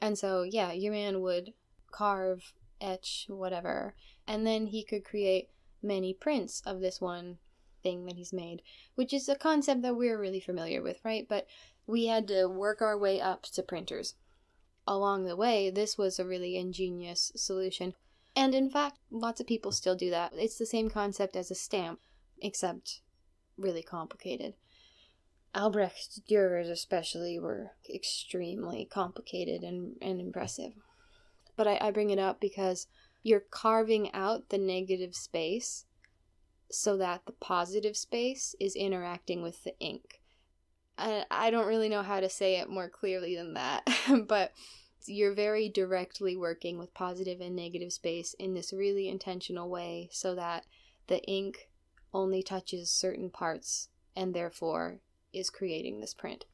And 0.00 0.18
so, 0.18 0.42
yeah, 0.42 0.73
your 0.73 0.92
man 0.92 1.23
would 1.23 1.54
carve, 1.90 2.52
etch, 2.80 3.26
whatever, 3.28 3.94
and 4.26 4.46
then 4.46 4.66
he 4.66 4.82
could 4.84 5.04
create 5.04 5.49
many 5.82 6.12
prints 6.12 6.61
of 6.66 6.80
this 6.80 7.00
one 7.00 7.38
thing 7.82 8.06
that 8.06 8.16
he's 8.16 8.32
made, 8.32 8.62
which 8.96 9.12
is 9.12 9.28
a 9.28 9.37
concept 9.37 9.82
that 9.82 9.96
we're 9.96 10.18
really 10.18 10.40
familiar 10.40 10.82
with, 10.82 10.99
right? 11.04 11.26
But 11.28 11.46
we 11.87 12.06
had 12.06 12.26
to 12.28 12.46
work 12.46 12.82
our 12.82 12.99
way 12.99 13.20
up 13.20 13.44
to 13.44 13.62
printers. 13.62 14.14
Along 14.87 15.25
the 15.25 15.37
way, 15.37 15.70
this 15.70 15.96
was 15.96 16.18
a 16.18 16.26
really 16.26 16.56
ingenious 16.56 17.30
solution. 17.37 17.94
And 18.34 18.54
in 18.54 18.68
fact, 18.68 18.99
lots 19.11 19.40
of 19.40 19.46
people 19.46 19.70
still 19.70 19.94
do 19.94 20.11
that. 20.11 20.32
It's 20.34 20.58
the 20.58 20.66
same 20.66 20.90
concept 20.90 21.37
as 21.37 21.50
a 21.50 21.54
stamp, 21.54 22.00
except 22.42 23.00
really 23.56 23.82
complicated. 23.82 24.54
Albrecht 25.54 26.26
Dürer's 26.28 26.68
especially 26.68 27.38
were 27.38 27.73
extremely 27.92 28.84
complicated 28.84 29.62
and, 29.62 29.96
and 30.02 30.20
impressive. 30.20 30.73
But 31.56 31.68
I, 31.68 31.78
I 31.80 31.90
bring 31.92 32.11
it 32.11 32.18
up 32.18 32.40
because 32.40 32.88
you're 33.23 33.44
carving 33.50 34.12
out 34.12 34.49
the 34.49 34.58
negative 34.58 35.14
space 35.14 35.87
so 36.70 36.96
that 36.96 37.26
the 37.26 37.32
positive 37.32 37.96
space 37.96 38.56
is 38.58 38.75
interacting 38.75 39.42
with 39.42 39.62
the 39.62 39.78
ink. 39.78 40.20
I, 40.99 41.25
I 41.30 41.50
don't 41.50 41.68
really 41.68 41.88
know 41.88 42.02
how 42.02 42.20
to 42.20 42.28
say 42.28 42.56
it 42.56 42.68
more 42.68 42.88
clearly 42.88 43.37
than 43.37 43.54
that, 43.54 43.88
but 44.26 44.52
you're 45.06 45.34
very 45.34 45.68
directly 45.68 46.37
working 46.37 46.78
with 46.78 46.94
positive 46.94 47.40
and 47.40 47.54
negative 47.54 47.92
space 47.92 48.34
in 48.38 48.54
this 48.54 48.73
really 48.73 49.08
intentional 49.08 49.68
way 49.68 50.08
so 50.11 50.34
that 50.34 50.64
the 51.06 51.23
ink 51.25 51.68
only 52.12 52.42
touches 52.42 52.90
certain 52.90 53.30
parts 53.30 53.88
and 54.16 54.34
therefore 54.34 55.00
is 55.34 55.50
creating 55.50 56.00
this 56.00 56.14
print. 56.14 56.44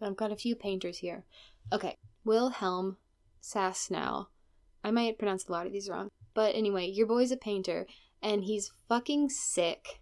I've 0.00 0.16
got 0.16 0.32
a 0.32 0.36
few 0.36 0.54
painters 0.54 0.98
here. 0.98 1.24
Okay, 1.72 1.96
Wilhelm 2.24 2.98
Sasnal. 3.42 4.26
I 4.82 4.90
might 4.90 5.18
pronounce 5.18 5.48
a 5.48 5.52
lot 5.52 5.66
of 5.66 5.72
these 5.72 5.88
wrong. 5.88 6.08
But 6.34 6.54
anyway, 6.54 6.86
your 6.86 7.06
boy's 7.06 7.30
a 7.30 7.36
painter, 7.36 7.86
and 8.22 8.44
he's 8.44 8.72
fucking 8.88 9.30
sick. 9.30 10.00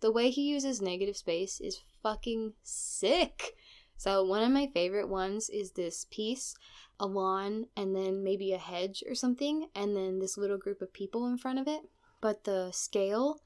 The 0.00 0.12
way 0.12 0.30
he 0.30 0.42
uses 0.42 0.80
negative 0.80 1.16
space 1.16 1.60
is 1.60 1.82
fucking 2.02 2.54
sick. 2.62 3.56
So, 3.96 4.24
one 4.24 4.42
of 4.42 4.50
my 4.50 4.68
favorite 4.72 5.08
ones 5.08 5.48
is 5.48 5.72
this 5.72 6.06
piece 6.10 6.54
a 7.00 7.06
lawn, 7.06 7.66
and 7.76 7.96
then 7.96 8.22
maybe 8.22 8.52
a 8.52 8.58
hedge 8.58 9.02
or 9.08 9.14
something, 9.14 9.68
and 9.74 9.96
then 9.96 10.20
this 10.20 10.38
little 10.38 10.58
group 10.58 10.80
of 10.80 10.92
people 10.92 11.26
in 11.26 11.36
front 11.36 11.58
of 11.58 11.66
it. 11.66 11.82
But 12.20 12.44
the 12.44 12.70
scale 12.70 13.40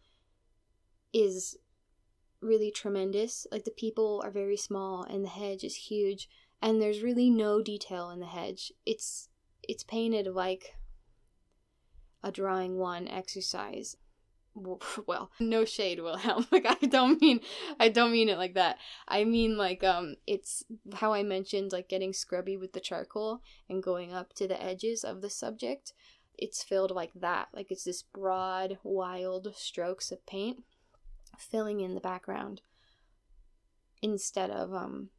is 1.13 1.57
really 2.41 2.71
tremendous. 2.71 3.47
Like, 3.51 3.65
the 3.65 3.71
people 3.71 4.23
are 4.25 4.31
very 4.31 4.57
small, 4.57 5.03
and 5.03 5.25
the 5.25 5.29
hedge 5.29 5.65
is 5.65 5.77
huge, 5.77 6.29
and 6.63 6.81
there's 6.81 7.03
really 7.03 7.31
no 7.31 7.63
detail 7.63 8.11
in 8.11 8.21
the 8.21 8.27
hedge. 8.27 8.73
It's 8.85 9.29
it's 9.69 9.85
painted 9.85 10.27
like 10.27 10.77
a 12.23 12.33
drawing 12.33 12.79
one 12.79 13.09
exercise. 13.09 13.97
Well 15.07 15.31
no 15.39 15.67
shade 15.67 16.01
wilhelm 16.01 16.47
like 16.51 16.65
i 16.67 16.87
don't 16.87 17.21
mean 17.21 17.41
i 17.79 17.91
don't 17.91 18.11
mean 18.11 18.31
it 18.31 18.39
like 18.39 18.55
that. 18.55 18.79
I 19.07 19.25
mean 19.25 19.59
like 19.59 19.85
um 19.85 20.17
it's 20.27 20.65
how 20.95 21.13
i 21.13 21.23
mentioned 21.23 21.73
like 21.73 21.91
getting 21.91 22.15
scrubby 22.15 22.57
with 22.57 22.73
the 22.73 22.81
charcoal 22.81 23.43
and 23.69 23.83
going 23.83 24.15
up 24.15 24.33
to 24.35 24.49
the 24.49 24.61
edges 24.63 25.05
of 25.05 25.21
the 25.21 25.29
subject. 25.29 25.93
It's 26.39 26.63
filled 26.63 26.91
like 26.91 27.13
that. 27.15 27.49
Like 27.53 27.71
it's 27.71 27.85
this 27.85 28.03
broad 28.03 28.79
wild 28.83 29.55
strokes 29.55 30.11
of 30.11 30.25
paint 30.25 30.65
filling 31.41 31.81
in 31.81 31.95
the 31.95 32.01
background 32.01 32.63
instead 34.03 34.51
of 34.51 34.73
um 34.73 35.11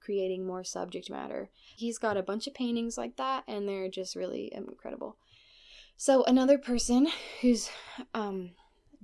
creating 0.00 0.46
more 0.46 0.64
subject 0.64 1.10
matter. 1.10 1.50
He's 1.76 1.98
got 1.98 2.16
a 2.16 2.22
bunch 2.22 2.46
of 2.46 2.54
paintings 2.54 2.96
like 2.96 3.16
that, 3.16 3.44
and 3.46 3.68
they're 3.68 3.88
just 3.88 4.16
really 4.16 4.50
incredible. 4.52 5.16
So, 5.96 6.24
another 6.24 6.58
person 6.58 7.08
who's 7.42 7.70
um, 8.14 8.52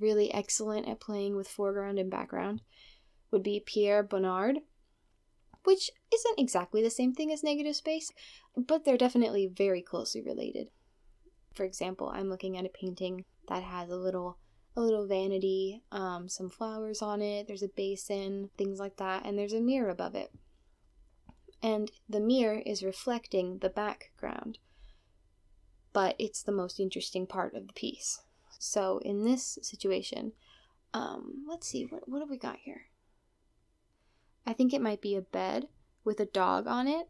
really 0.01 0.33
excellent 0.33 0.89
at 0.89 1.01
playing 1.01 1.37
with 1.37 1.49
foreground 1.49 1.99
and 1.99 2.11
background 2.11 2.63
would 3.31 3.43
be 3.43 3.63
Pierre 3.65 4.03
Bonnard, 4.03 4.61
which 5.65 5.91
isn't 6.13 6.39
exactly 6.39 6.83
the 6.83 6.91
same 6.91 7.13
thing 7.13 7.31
as 7.31 7.43
negative 7.43 7.77
space, 7.77 8.11
but 8.57 8.85
they're 8.85 8.97
definitely 8.97 9.47
very 9.47 9.83
closely 9.83 10.23
related. 10.23 10.69
For 11.55 11.65
example, 11.65 12.09
I'm 12.09 12.31
looking 12.31 12.57
at 12.57 12.67
a 12.67 12.71
painting 12.71 13.25
that 13.49 13.63
has 13.63 13.91
a 13.91 13.97
little 13.97 14.39
a 14.77 14.81
little 14.81 15.07
vanity, 15.07 15.83
um, 15.91 16.29
some 16.29 16.51
flowers 16.51 17.01
on 17.01 17.23
it, 17.23 17.47
there's 17.47 17.63
a 17.63 17.69
basin, 17.69 18.51
things 18.59 18.79
like 18.79 18.97
that, 18.97 19.25
and 19.25 19.39
there's 19.39 19.55
a 19.55 19.61
mirror 19.61 19.89
above 19.89 20.15
it. 20.15 20.31
And 21.63 21.91
the 22.09 22.21
mirror 22.21 22.61
is 22.65 22.85
reflecting 22.85 23.59
the 23.59 23.71
background, 23.71 24.59
but 25.93 26.15
it's 26.19 26.43
the 26.43 26.53
most 26.53 26.79
interesting 26.79 27.27
part 27.27 27.55
of 27.55 27.67
the 27.67 27.73
piece. 27.73 28.21
So 28.59 28.99
in 28.99 29.25
this 29.25 29.59
situation, 29.63 30.33
um, 30.93 31.47
let's 31.49 31.67
see, 31.67 31.85
what, 31.85 32.07
what 32.07 32.21
have 32.21 32.31
we 32.31 32.39
got 32.39 32.59
here? 32.63 32.83
I 34.47 34.53
think 34.53 34.73
it 34.73 34.83
might 34.83 35.01
be 35.01 35.17
a 35.17 35.23
bed 35.23 35.69
with 36.05 36.21
a 36.21 36.27
dog 36.27 36.67
on 36.67 36.87
it, 36.87 37.09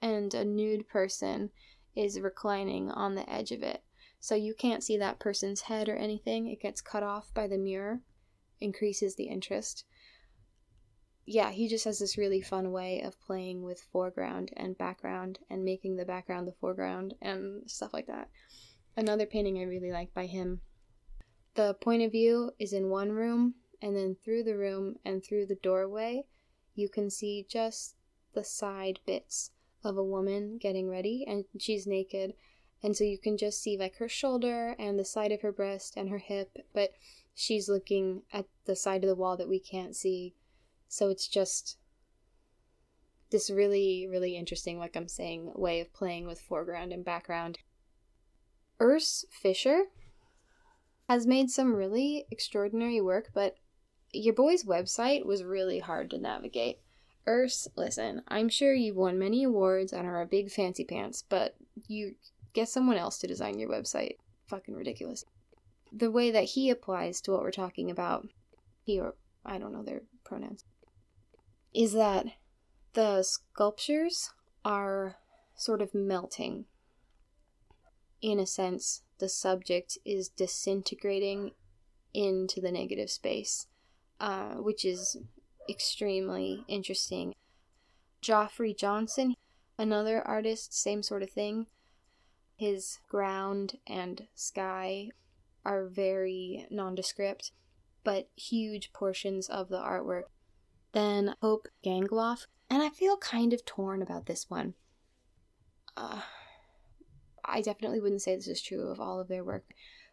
and 0.00 0.32
a 0.34 0.44
nude 0.44 0.88
person 0.88 1.50
is 1.96 2.20
reclining 2.20 2.90
on 2.90 3.14
the 3.14 3.28
edge 3.28 3.50
of 3.50 3.62
it. 3.62 3.82
So 4.22 4.36
you 4.36 4.54
can't 4.54 4.84
see 4.84 4.96
that 4.98 5.18
person's 5.18 5.62
head 5.62 5.88
or 5.88 5.96
anything. 5.96 6.46
It 6.46 6.60
gets 6.60 6.80
cut 6.80 7.02
off 7.02 7.34
by 7.34 7.48
the 7.48 7.58
mirror, 7.58 8.02
increases 8.60 9.16
the 9.16 9.24
interest. 9.24 9.84
Yeah, 11.26 11.50
he 11.50 11.66
just 11.66 11.86
has 11.86 11.98
this 11.98 12.16
really 12.16 12.40
fun 12.40 12.70
way 12.70 13.02
of 13.02 13.20
playing 13.20 13.64
with 13.64 13.80
foreground 13.92 14.52
and 14.56 14.78
background 14.78 15.40
and 15.50 15.64
making 15.64 15.96
the 15.96 16.04
background 16.04 16.46
the 16.46 16.54
foreground 16.60 17.14
and 17.20 17.68
stuff 17.68 17.92
like 17.92 18.06
that. 18.06 18.28
Another 18.96 19.26
painting 19.26 19.58
I 19.58 19.64
really 19.64 19.90
like 19.90 20.14
by 20.14 20.26
him. 20.26 20.60
The 21.56 21.74
point 21.74 22.04
of 22.04 22.12
view 22.12 22.52
is 22.60 22.72
in 22.72 22.90
one 22.90 23.10
room, 23.10 23.54
and 23.82 23.96
then 23.96 24.16
through 24.24 24.44
the 24.44 24.56
room 24.56 24.94
and 25.04 25.24
through 25.24 25.46
the 25.46 25.58
doorway, 25.64 26.26
you 26.76 26.88
can 26.88 27.10
see 27.10 27.44
just 27.50 27.96
the 28.34 28.44
side 28.44 29.00
bits 29.04 29.50
of 29.82 29.96
a 29.96 30.04
woman 30.04 30.58
getting 30.58 30.88
ready, 30.88 31.24
and 31.26 31.44
she's 31.58 31.88
naked 31.88 32.34
and 32.82 32.96
so 32.96 33.04
you 33.04 33.18
can 33.18 33.36
just 33.36 33.62
see 33.62 33.76
like 33.78 33.96
her 33.96 34.08
shoulder 34.08 34.74
and 34.78 34.98
the 34.98 35.04
side 35.04 35.32
of 35.32 35.42
her 35.42 35.52
breast 35.52 35.94
and 35.96 36.08
her 36.08 36.18
hip, 36.18 36.58
but 36.74 36.90
she's 37.34 37.68
looking 37.68 38.22
at 38.32 38.46
the 38.64 38.76
side 38.76 39.04
of 39.04 39.08
the 39.08 39.14
wall 39.14 39.36
that 39.36 39.48
we 39.48 39.60
can't 39.60 39.94
see. 39.94 40.34
So 40.88 41.08
it's 41.08 41.28
just 41.28 41.78
this 43.30 43.50
really, 43.50 44.06
really 44.10 44.36
interesting, 44.36 44.78
like 44.78 44.96
I'm 44.96 45.08
saying, 45.08 45.52
way 45.54 45.80
of 45.80 45.92
playing 45.92 46.26
with 46.26 46.40
foreground 46.40 46.92
and 46.92 47.04
background. 47.04 47.58
Urs 48.80 49.24
Fischer 49.30 49.84
has 51.08 51.26
made 51.26 51.50
some 51.50 51.74
really 51.74 52.26
extraordinary 52.30 53.00
work, 53.00 53.30
but 53.32 53.56
your 54.12 54.34
boy's 54.34 54.64
website 54.64 55.24
was 55.24 55.42
really 55.42 55.78
hard 55.78 56.10
to 56.10 56.18
navigate. 56.18 56.78
Urs, 57.26 57.68
listen, 57.76 58.22
I'm 58.28 58.48
sure 58.48 58.74
you've 58.74 58.96
won 58.96 59.18
many 59.18 59.44
awards 59.44 59.92
and 59.92 60.06
are 60.06 60.20
a 60.20 60.26
big 60.26 60.50
fancy 60.50 60.84
pants, 60.84 61.24
but 61.28 61.54
you 61.86 62.16
Get 62.52 62.68
someone 62.68 62.96
else 62.96 63.18
to 63.18 63.26
design 63.26 63.58
your 63.58 63.70
website. 63.70 64.16
Fucking 64.46 64.74
ridiculous. 64.74 65.24
The 65.92 66.10
way 66.10 66.30
that 66.30 66.44
he 66.44 66.70
applies 66.70 67.20
to 67.22 67.32
what 67.32 67.42
we're 67.42 67.50
talking 67.50 67.90
about, 67.90 68.28
he 68.82 69.00
or 69.00 69.14
I 69.44 69.58
don't 69.58 69.72
know 69.72 69.82
their 69.82 70.02
pronouns, 70.24 70.64
is 71.74 71.92
that 71.92 72.26
the 72.92 73.22
sculptures 73.22 74.30
are 74.64 75.16
sort 75.54 75.82
of 75.82 75.94
melting. 75.94 76.66
In 78.20 78.38
a 78.38 78.46
sense, 78.46 79.02
the 79.18 79.28
subject 79.28 79.98
is 80.04 80.28
disintegrating 80.28 81.52
into 82.14 82.60
the 82.60 82.72
negative 82.72 83.10
space, 83.10 83.66
uh, 84.20 84.54
which 84.54 84.84
is 84.84 85.16
extremely 85.68 86.64
interesting. 86.68 87.34
Geoffrey 88.20 88.74
Johnson, 88.74 89.34
another 89.78 90.22
artist, 90.26 90.72
same 90.74 91.02
sort 91.02 91.22
of 91.22 91.30
thing. 91.30 91.66
His 92.62 93.00
ground 93.08 93.80
and 93.88 94.28
sky 94.36 95.08
are 95.64 95.88
very 95.88 96.68
nondescript, 96.70 97.50
but 98.04 98.28
huge 98.36 98.92
portions 98.92 99.48
of 99.48 99.68
the 99.68 99.80
artwork. 99.80 100.26
Then 100.92 101.34
Hope 101.42 101.66
Gangloff, 101.84 102.46
and 102.70 102.80
I 102.80 102.90
feel 102.90 103.16
kind 103.16 103.52
of 103.52 103.64
torn 103.64 104.00
about 104.00 104.26
this 104.26 104.48
one. 104.48 104.74
Uh, 105.96 106.20
I 107.44 107.62
definitely 107.62 107.98
wouldn't 107.98 108.22
say 108.22 108.36
this 108.36 108.46
is 108.46 108.62
true 108.62 108.86
of 108.86 109.00
all 109.00 109.18
of 109.18 109.26
their 109.26 109.42
work. 109.42 109.64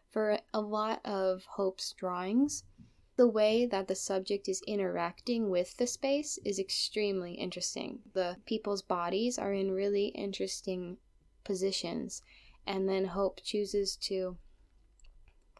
For 0.08 0.40
a 0.52 0.60
lot 0.60 1.00
of 1.04 1.44
Hope's 1.44 1.92
drawings, 1.92 2.64
the 3.14 3.28
way 3.28 3.64
that 3.64 3.86
the 3.86 3.94
subject 3.94 4.48
is 4.48 4.60
interacting 4.66 5.50
with 5.50 5.76
the 5.76 5.86
space 5.86 6.36
is 6.44 6.58
extremely 6.58 7.34
interesting. 7.34 8.00
The 8.12 8.38
people's 8.44 8.82
bodies 8.82 9.38
are 9.38 9.52
in 9.52 9.70
really 9.70 10.06
interesting 10.06 10.96
positions 11.44 12.22
and 12.66 12.88
then 12.88 13.06
Hope 13.06 13.40
chooses 13.42 13.96
to 13.96 14.36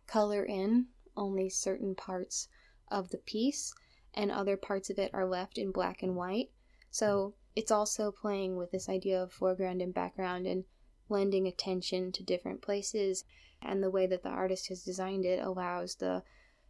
color 0.07 0.45
in 0.45 0.87
only 1.17 1.49
certain 1.49 1.95
parts 1.95 2.49
of 2.91 3.11
the 3.11 3.19
piece, 3.19 3.73
and 4.15 4.31
other 4.31 4.57
parts 4.57 4.91
of 4.91 4.99
it 4.99 5.13
are 5.15 5.27
left 5.27 5.59
in 5.59 5.71
black 5.71 6.03
and 6.03 6.17
white. 6.17 6.51
So 6.91 7.35
it's 7.55 7.71
also 7.71 8.11
playing 8.11 8.57
with 8.57 8.71
this 8.71 8.89
idea 8.89 9.23
of 9.23 9.33
foreground 9.33 9.81
and 9.81 9.95
background 9.95 10.47
and 10.47 10.65
lending 11.09 11.47
attention 11.47 12.13
to 12.13 12.23
different 12.23 12.63
places. 12.63 13.25
And 13.63 13.83
the 13.83 13.91
way 13.91 14.07
that 14.07 14.23
the 14.23 14.31
artist 14.31 14.69
has 14.69 14.83
designed 14.83 15.25
it 15.25 15.43
allows 15.43 15.97
the 15.97 16.23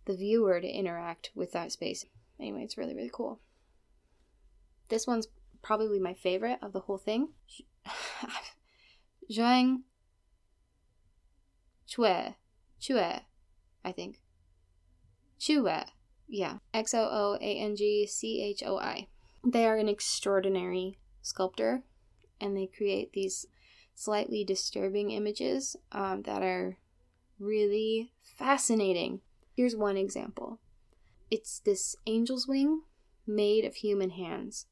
the 0.06 0.16
viewer 0.16 0.60
to 0.60 0.66
interact 0.66 1.30
with 1.34 1.52
that 1.52 1.70
space. 1.72 2.04
Anyway, 2.38 2.62
it's 2.62 2.76
really 2.76 2.94
really 2.94 3.10
cool. 3.12 3.40
This 4.88 5.06
one's 5.06 5.28
probably 5.62 6.00
my 6.00 6.14
favorite 6.14 6.58
of 6.62 6.72
the 6.72 6.80
whole 6.80 6.98
thing. 6.98 7.28
Zhang 9.30 9.82
Chue. 11.90 12.34
Chue, 12.78 12.98
I 13.84 13.92
think. 13.92 14.20
Chue. 15.38 15.68
Yeah. 16.28 16.58
X 16.72 16.94
O 16.94 17.00
O 17.00 17.38
A 17.40 17.58
N 17.58 17.74
G 17.74 18.06
C 18.06 18.42
H 18.42 18.62
O 18.64 18.78
I. 18.78 19.08
They 19.44 19.66
are 19.66 19.76
an 19.76 19.88
extraordinary 19.88 20.98
sculptor 21.20 21.82
and 22.40 22.56
they 22.56 22.66
create 22.66 23.12
these 23.12 23.46
slightly 23.96 24.44
disturbing 24.44 25.10
images 25.10 25.76
um, 25.90 26.22
that 26.22 26.42
are 26.42 26.78
really 27.40 28.12
fascinating. 28.22 29.20
Here's 29.56 29.74
one 29.74 29.96
example 29.96 30.60
it's 31.28 31.58
this 31.60 31.96
angel's 32.06 32.46
wing 32.46 32.82
made 33.26 33.64
of 33.64 33.76
human 33.76 34.10
hands. 34.10 34.66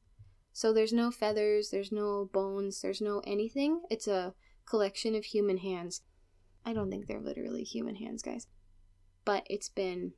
So 0.53 0.73
there's 0.73 0.93
no 0.93 1.11
feathers, 1.11 1.71
there's 1.71 1.93
no 1.93 2.29
bones, 2.33 2.81
there's 2.81 3.01
no 3.01 3.23
anything. 3.27 3.83
It's 3.91 4.07
a 4.07 4.35
collection 4.67 5.15
of 5.15 5.25
human 5.25 5.59
hands. 5.59 6.03
I 6.69 6.75
don't 6.75 6.91
think 6.91 7.07
they're 7.07 7.19
literally 7.19 7.63
human 7.63 7.95
hands, 7.95 8.21
guys. 8.21 8.47
But 9.25 9.47
it's 9.49 9.71
been 9.71 10.13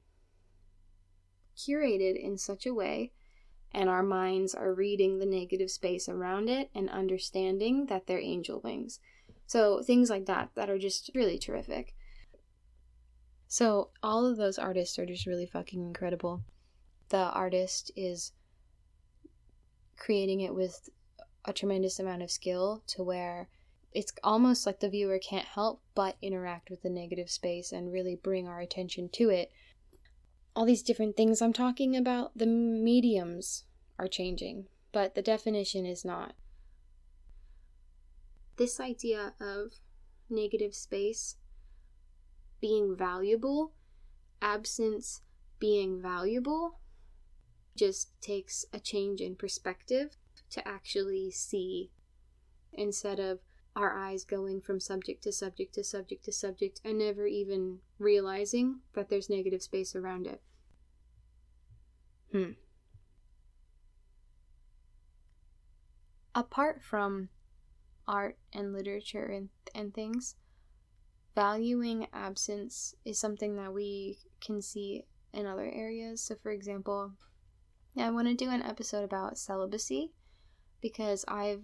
curated 1.57 2.21
in 2.21 2.39
such 2.39 2.67
a 2.67 2.75
way, 2.75 3.13
and 3.71 3.89
our 3.89 4.03
minds 4.03 4.53
are 4.53 4.75
reading 4.75 5.21
the 5.21 5.27
negative 5.27 5.71
space 5.71 6.09
around 6.09 6.49
it 6.49 6.69
and 6.75 6.91
understanding 6.91 7.87
that 7.87 8.09
they're 8.09 8.19
angel 8.19 8.61
wings. 8.65 8.99
So 9.47 9.81
things 9.81 10.11
like 10.11 10.27
that 10.27 10.51
that 10.57 10.69
are 10.69 10.79
just 10.79 11.13
really 11.15 11.39
terrific. 11.39 11.95
So 13.47 13.91
all 14.03 14.27
of 14.27 14.37
those 14.37 14.59
artists 14.59 14.99
are 14.99 15.07
just 15.07 15.27
really 15.27 15.47
fucking 15.47 15.81
incredible. 15.81 16.43
The 17.11 17.31
artist 17.31 17.93
is 17.95 18.33
creating 19.97 20.41
it 20.41 20.53
with 20.53 20.89
a 21.45 21.53
tremendous 21.53 22.01
amount 22.01 22.23
of 22.23 22.31
skill 22.33 22.83
to 22.89 23.05
where 23.05 23.49
it's 23.93 24.13
almost 24.23 24.67
like 24.67 24.81
the 24.81 24.89
viewer 24.89 25.19
can't 25.19 25.47
help 25.47 25.83
but 25.95 26.17
interact 26.23 26.71
with 26.71 26.83
the 26.83 26.91
negative 26.91 27.31
space 27.31 27.73
and 27.73 27.93
really 27.93 28.15
bring 28.15 28.47
our 28.47 28.61
attention 28.61 29.09
to 29.09 29.31
it. 29.31 29.51
All 30.55 30.65
these 30.65 30.83
different 30.83 31.17
things 31.17 31.43
I'm 31.43 31.53
talking 31.53 31.97
about, 31.97 32.37
the 32.37 32.47
mediums 32.47 33.65
are 33.99 34.09
changing, 34.09 34.67
but 34.93 35.15
the 35.15 35.23
definition 35.23 35.87
is 35.87 36.05
not. 36.05 36.35
This 38.57 38.79
idea 38.79 39.35
of 39.41 39.73
negative 40.29 40.75
space 40.75 41.37
being 42.61 42.97
valuable, 42.97 43.73
absence 44.41 45.23
being 45.59 46.01
valuable, 46.01 46.79
just 47.77 48.21
takes 48.21 48.65
a 48.73 48.79
change 48.79 49.21
in 49.21 49.35
perspective 49.35 50.17
to 50.51 50.67
actually 50.67 51.31
see 51.31 51.91
instead 52.73 53.19
of 53.19 53.41
our 53.77 53.97
eyes 53.97 54.25
going 54.25 54.61
from 54.61 54.81
subject 54.81 55.23
to 55.23 55.33
subject 55.33 55.75
to 55.75 55.85
subject 55.85 56.25
to 56.25 56.33
subject 56.33 56.81
and 56.85 56.99
never 56.99 57.27
even 57.27 57.79
realizing 57.99 58.81
that 58.95 59.09
there's 59.09 59.31
negative 59.31 59.63
space 59.63 59.95
around 59.95 60.27
it. 60.27 60.43
Hmm. 62.33 62.53
apart 66.35 66.83
from 66.83 67.29
art 68.07 68.39
and 68.53 68.73
literature 68.73 69.27
and, 69.27 69.49
and 69.75 69.95
things, 69.95 70.37
valuing 71.35 72.07
absence 72.13 72.95
is 73.05 73.19
something 73.19 73.57
that 73.57 73.73
we 73.73 74.19
can 74.41 74.61
see 74.63 75.05
in 75.33 75.47
other 75.47 75.71
areas. 75.73 76.23
So, 76.23 76.35
for 76.43 76.51
example, 76.51 77.13
I 77.97 78.11
want 78.11 78.29
to 78.29 78.35
do 78.35 78.51
an 78.51 78.63
episode 78.63 79.05
about 79.05 79.39
celibacy 79.39 80.13
because 80.81 81.25
I've 81.29 81.63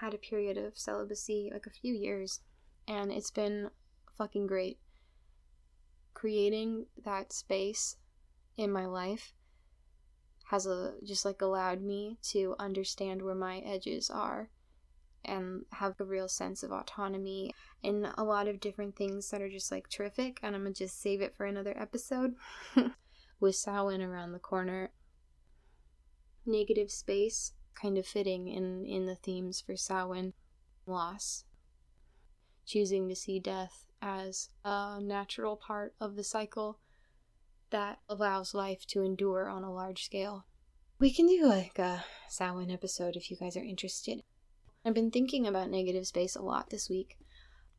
had 0.00 0.14
a 0.14 0.18
period 0.18 0.56
of 0.56 0.78
celibacy 0.78 1.50
like 1.52 1.66
a 1.66 1.70
few 1.70 1.94
years 1.94 2.40
and 2.88 3.12
it's 3.12 3.30
been 3.30 3.70
fucking 4.16 4.46
great. 4.46 4.78
Creating 6.14 6.86
that 7.04 7.32
space 7.32 7.96
in 8.56 8.72
my 8.72 8.86
life 8.86 9.32
has 10.46 10.66
a 10.66 10.94
just 11.04 11.24
like 11.24 11.40
allowed 11.40 11.80
me 11.80 12.18
to 12.22 12.56
understand 12.58 13.22
where 13.22 13.34
my 13.34 13.58
edges 13.58 14.10
are 14.10 14.50
and 15.24 15.64
have 15.72 15.94
a 16.00 16.04
real 16.04 16.28
sense 16.28 16.62
of 16.62 16.72
autonomy 16.72 17.52
and 17.84 18.08
a 18.16 18.24
lot 18.24 18.48
of 18.48 18.58
different 18.58 18.96
things 18.96 19.30
that 19.30 19.42
are 19.42 19.50
just 19.50 19.70
like 19.70 19.88
terrific 19.88 20.40
and 20.42 20.56
I'm 20.56 20.62
gonna 20.62 20.74
just 20.74 21.00
save 21.00 21.20
it 21.20 21.36
for 21.36 21.44
another 21.44 21.76
episode 21.78 22.34
with 23.40 23.54
Samhain 23.54 24.02
around 24.02 24.32
the 24.32 24.38
corner. 24.38 24.90
Negative 26.46 26.90
space 26.90 27.52
kind 27.74 27.98
of 27.98 28.06
fitting 28.06 28.48
in 28.48 28.84
in 28.84 29.06
the 29.06 29.16
themes 29.16 29.60
for 29.60 29.76
Samhain 29.76 30.32
loss 30.86 31.44
choosing 32.66 33.08
to 33.08 33.16
see 33.16 33.40
death 33.40 33.86
as 34.00 34.48
a 34.64 35.00
natural 35.00 35.56
part 35.56 35.94
of 36.00 36.14
the 36.14 36.24
cycle 36.24 36.78
that 37.70 37.98
allows 38.08 38.54
life 38.54 38.86
to 38.86 39.02
endure 39.02 39.48
on 39.48 39.64
a 39.64 39.72
large 39.72 40.04
scale. 40.04 40.44
We 40.98 41.12
can 41.12 41.26
do 41.26 41.46
like 41.46 41.78
a 41.78 42.04
Samhain 42.28 42.70
episode 42.70 43.16
if 43.16 43.30
you 43.30 43.36
guys 43.36 43.56
are 43.56 43.64
interested. 43.64 44.22
I've 44.84 44.94
been 44.94 45.10
thinking 45.10 45.46
about 45.46 45.70
negative 45.70 46.06
space 46.06 46.36
a 46.36 46.42
lot 46.42 46.70
this 46.70 46.88
week 46.88 47.18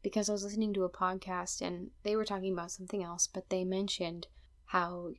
because 0.03 0.29
I 0.29 0.33
was 0.33 0.43
listening 0.43 0.73
to 0.73 0.83
a 0.83 0.89
podcast 0.89 1.61
and 1.61 1.91
they 2.03 2.15
were 2.15 2.25
talking 2.25 2.53
about 2.53 2.71
something 2.71 3.03
else, 3.03 3.27
but 3.27 3.49
they 3.49 3.63
mentioned 3.63 4.27
how 4.65 5.11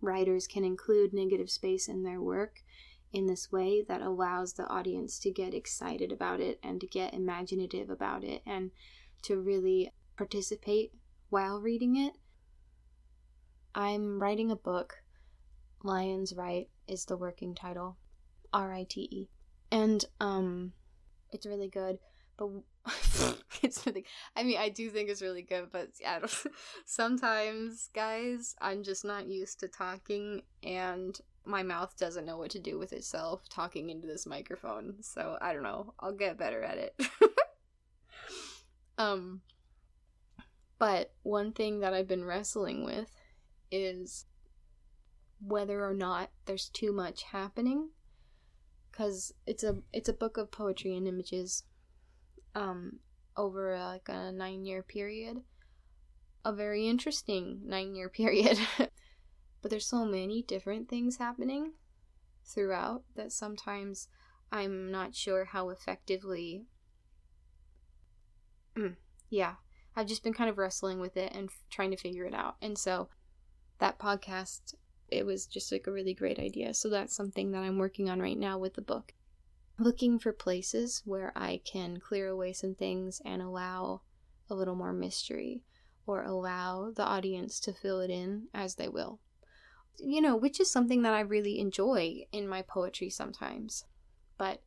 writers 0.00 0.46
can 0.46 0.64
include 0.64 1.12
negative 1.12 1.50
space 1.50 1.88
in 1.88 2.02
their 2.02 2.20
work 2.20 2.60
in 3.14 3.26
this 3.26 3.52
way 3.52 3.80
that 3.86 4.02
allows 4.02 4.54
the 4.54 4.66
audience 4.66 5.20
to 5.20 5.30
get 5.30 5.54
excited 5.54 6.10
about 6.10 6.40
it 6.40 6.58
and 6.64 6.80
to 6.80 6.86
get 6.86 7.14
imaginative 7.14 7.88
about 7.88 8.24
it 8.24 8.42
and 8.44 8.72
to 9.22 9.40
really 9.40 9.92
participate 10.16 10.92
while 11.30 11.60
reading 11.60 11.96
it. 11.96 12.14
I'm 13.72 14.20
writing 14.20 14.50
a 14.50 14.56
book. 14.56 14.96
Lions 15.84 16.34
Rite 16.34 16.68
is 16.88 17.04
the 17.04 17.16
working 17.16 17.54
title. 17.54 17.96
R 18.52 18.74
I 18.74 18.84
T 18.88 19.02
E. 19.02 19.28
And 19.70 20.04
um 20.18 20.72
it's 21.30 21.46
really 21.46 21.68
good, 21.68 21.98
but 22.36 22.48
it's 23.62 23.86
really 23.86 24.04
I 24.34 24.42
mean, 24.42 24.58
I 24.58 24.70
do 24.70 24.90
think 24.90 25.08
it's 25.08 25.22
really 25.22 25.42
good, 25.42 25.68
but 25.70 25.90
yeah, 26.00 26.18
sometimes 26.84 27.90
guys, 27.94 28.56
I'm 28.60 28.82
just 28.82 29.04
not 29.04 29.28
used 29.28 29.60
to 29.60 29.68
talking 29.68 30.42
and 30.64 31.20
my 31.44 31.62
mouth 31.62 31.96
doesn't 31.98 32.24
know 32.24 32.38
what 32.38 32.50
to 32.52 32.58
do 32.58 32.78
with 32.78 32.92
itself 32.92 33.48
talking 33.48 33.90
into 33.90 34.06
this 34.06 34.26
microphone. 34.26 34.96
So, 35.02 35.36
I 35.40 35.52
don't 35.52 35.62
know. 35.62 35.94
I'll 36.00 36.12
get 36.12 36.38
better 36.38 36.62
at 36.62 36.78
it. 36.78 37.00
um 38.98 39.40
but 40.78 41.12
one 41.22 41.52
thing 41.52 41.80
that 41.80 41.94
I've 41.94 42.08
been 42.08 42.24
wrestling 42.24 42.84
with 42.84 43.10
is 43.70 44.26
whether 45.40 45.84
or 45.84 45.94
not 45.94 46.30
there's 46.46 46.68
too 46.68 46.92
much 46.92 47.22
happening 47.24 47.90
cuz 48.92 49.32
it's 49.46 49.64
a 49.64 49.82
it's 49.92 50.08
a 50.08 50.12
book 50.12 50.36
of 50.36 50.50
poetry 50.50 50.96
and 50.96 51.08
images 51.08 51.64
um 52.54 53.00
over 53.36 53.76
like 53.78 54.08
a 54.08 54.30
9 54.30 54.64
year 54.64 54.82
period 54.82 55.42
a 56.44 56.52
very 56.52 56.86
interesting 56.86 57.62
9 57.64 57.94
year 57.94 58.08
period 58.20 58.58
but 59.64 59.70
there's 59.70 59.86
so 59.86 60.04
many 60.04 60.42
different 60.42 60.90
things 60.90 61.16
happening 61.16 61.72
throughout 62.44 63.02
that 63.16 63.32
sometimes 63.32 64.08
I'm 64.52 64.90
not 64.90 65.14
sure 65.14 65.46
how 65.46 65.70
effectively 65.70 66.66
mm, 68.76 68.96
yeah 69.30 69.54
I've 69.96 70.06
just 70.06 70.22
been 70.22 70.34
kind 70.34 70.50
of 70.50 70.58
wrestling 70.58 71.00
with 71.00 71.16
it 71.16 71.32
and 71.34 71.48
f- 71.48 71.62
trying 71.70 71.92
to 71.92 71.96
figure 71.96 72.26
it 72.26 72.34
out. 72.34 72.56
And 72.60 72.76
so 72.76 73.08
that 73.78 73.98
podcast, 73.98 74.74
it 75.08 75.24
was 75.24 75.46
just 75.46 75.72
like 75.72 75.86
a 75.86 75.92
really 75.92 76.12
great 76.12 76.38
idea. 76.38 76.74
So 76.74 76.90
that's 76.90 77.16
something 77.16 77.52
that 77.52 77.62
I'm 77.62 77.78
working 77.78 78.10
on 78.10 78.20
right 78.20 78.36
now 78.38 78.58
with 78.58 78.74
the 78.74 78.82
book. 78.82 79.14
Looking 79.78 80.18
for 80.18 80.32
places 80.34 81.00
where 81.06 81.32
I 81.34 81.62
can 81.64 82.00
clear 82.00 82.28
away 82.28 82.52
some 82.52 82.74
things 82.74 83.22
and 83.24 83.40
allow 83.40 84.02
a 84.50 84.54
little 84.54 84.76
more 84.76 84.92
mystery 84.92 85.62
or 86.06 86.22
allow 86.22 86.90
the 86.90 87.04
audience 87.04 87.58
to 87.60 87.72
fill 87.72 88.00
it 88.00 88.10
in 88.10 88.48
as 88.52 88.74
they 88.74 88.90
will. 88.90 89.20
You 89.98 90.20
know, 90.20 90.36
which 90.36 90.60
is 90.60 90.70
something 90.70 91.02
that 91.02 91.14
I 91.14 91.20
really 91.20 91.58
enjoy 91.58 92.26
in 92.32 92.48
my 92.48 92.62
poetry 92.62 93.10
sometimes. 93.10 93.84
But 94.36 94.62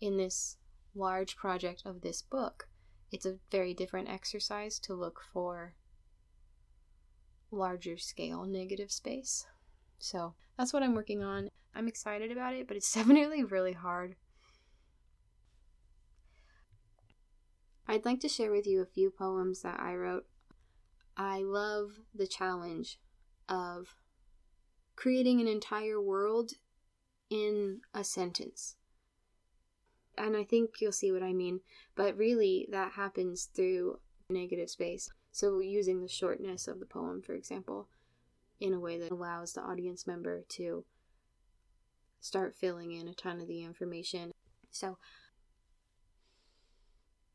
in 0.00 0.16
this 0.16 0.56
large 0.94 1.36
project 1.36 1.82
of 1.84 2.00
this 2.00 2.22
book, 2.22 2.68
it's 3.12 3.26
a 3.26 3.36
very 3.50 3.74
different 3.74 4.08
exercise 4.08 4.78
to 4.80 4.94
look 4.94 5.20
for 5.32 5.74
larger 7.50 7.96
scale 7.98 8.44
negative 8.44 8.90
space. 8.90 9.46
So 9.98 10.34
that's 10.56 10.72
what 10.72 10.82
I'm 10.82 10.94
working 10.94 11.22
on. 11.22 11.50
I'm 11.74 11.88
excited 11.88 12.32
about 12.32 12.54
it, 12.54 12.66
but 12.66 12.76
it's 12.76 12.92
definitely 12.94 13.44
really 13.44 13.72
hard. 13.72 14.16
I'd 17.86 18.04
like 18.04 18.20
to 18.20 18.28
share 18.28 18.52
with 18.52 18.66
you 18.66 18.80
a 18.80 18.86
few 18.86 19.10
poems 19.10 19.62
that 19.62 19.80
I 19.80 19.94
wrote. 19.94 20.26
I 21.16 21.42
love 21.42 21.98
the 22.14 22.26
challenge 22.26 23.00
of 23.48 23.96
creating 25.00 25.40
an 25.40 25.48
entire 25.48 26.00
world 26.00 26.52
in 27.30 27.80
a 27.94 28.04
sentence 28.04 28.76
and 30.20 30.36
I 30.36 30.44
think 30.44 30.80
you'll 30.80 30.92
see 30.92 31.12
what 31.12 31.22
I 31.22 31.32
mean. 31.32 31.60
But 31.96 32.16
really, 32.16 32.68
that 32.70 32.92
happens 32.92 33.48
through 33.54 34.00
negative 34.28 34.68
space. 34.68 35.10
So, 35.32 35.60
using 35.60 36.02
the 36.02 36.08
shortness 36.08 36.68
of 36.68 36.78
the 36.78 36.86
poem, 36.86 37.22
for 37.22 37.34
example, 37.34 37.88
in 38.60 38.74
a 38.74 38.80
way 38.80 38.98
that 38.98 39.12
allows 39.12 39.52
the 39.52 39.62
audience 39.62 40.06
member 40.06 40.44
to 40.50 40.84
start 42.20 42.54
filling 42.54 42.92
in 42.92 43.08
a 43.08 43.14
ton 43.14 43.40
of 43.40 43.48
the 43.48 43.62
information. 43.62 44.32
So, 44.70 44.98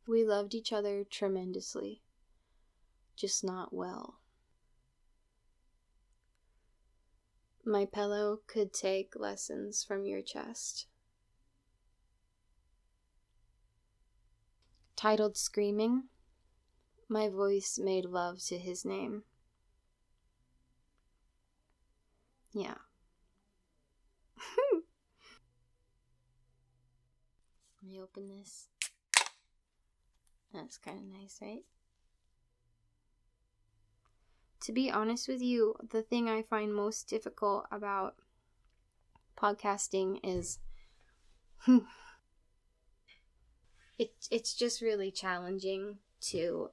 we 0.07 0.23
loved 0.23 0.53
each 0.53 0.71
other 0.71 1.03
tremendously, 1.09 2.01
just 3.15 3.43
not 3.43 3.73
well. 3.73 4.19
My 7.67 7.85
pillow 7.85 8.41
could 8.45 8.73
take 8.73 9.15
lessons 9.15 9.83
from 9.83 10.05
your 10.05 10.21
chest. 10.21 10.85
Titled 14.95 15.35
Screaming, 15.35 16.03
my 17.09 17.27
voice 17.27 17.79
made 17.81 18.05
love 18.05 18.39
to 18.49 18.59
his 18.59 18.85
name. 18.85 19.23
Yeah. 22.53 22.75
Let 27.81 27.91
me 27.91 27.99
open 27.99 28.29
this. 28.29 28.67
That's 30.53 30.77
kind 30.77 30.99
of 30.99 31.05
nice, 31.19 31.39
right? 31.41 31.63
To 34.65 34.71
be 34.71 34.89
honest 34.89 35.27
with 35.27 35.43
you, 35.43 35.75
the 35.91 36.01
thing 36.01 36.27
I 36.27 36.41
find 36.41 36.73
most 36.73 37.07
difficult 37.07 37.67
about 37.71 38.15
podcasting 39.37 40.19
is 40.23 40.57
it 43.99 44.15
it's 44.31 44.55
just 44.55 44.81
really 44.81 45.11
challenging 45.11 45.99
to 46.31 46.71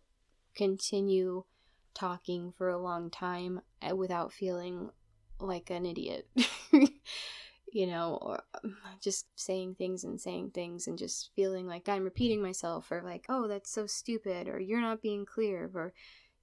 continue 0.56 1.44
talking 1.92 2.54
for 2.56 2.70
a 2.70 2.80
long 2.80 3.10
time 3.10 3.60
uh, 3.86 3.94
without 3.94 4.32
feeling 4.32 4.88
like 5.38 5.68
an 5.68 5.84
idiot. 5.84 6.26
you 7.72 7.86
know, 7.86 8.18
or 8.22 8.42
um, 8.64 8.78
just 9.02 9.26
saying 9.34 9.74
things 9.74 10.04
and 10.04 10.18
saying 10.18 10.52
things 10.52 10.86
and 10.86 10.96
just 10.96 11.30
feeling 11.36 11.66
like 11.66 11.90
I'm 11.90 12.04
repeating 12.04 12.40
myself 12.40 12.90
or 12.90 13.02
like, 13.02 13.26
oh, 13.28 13.48
that's 13.48 13.70
so 13.70 13.86
stupid 13.86 14.48
or 14.48 14.58
you're 14.58 14.80
not 14.80 15.02
being 15.02 15.26
clear 15.26 15.70
or 15.74 15.92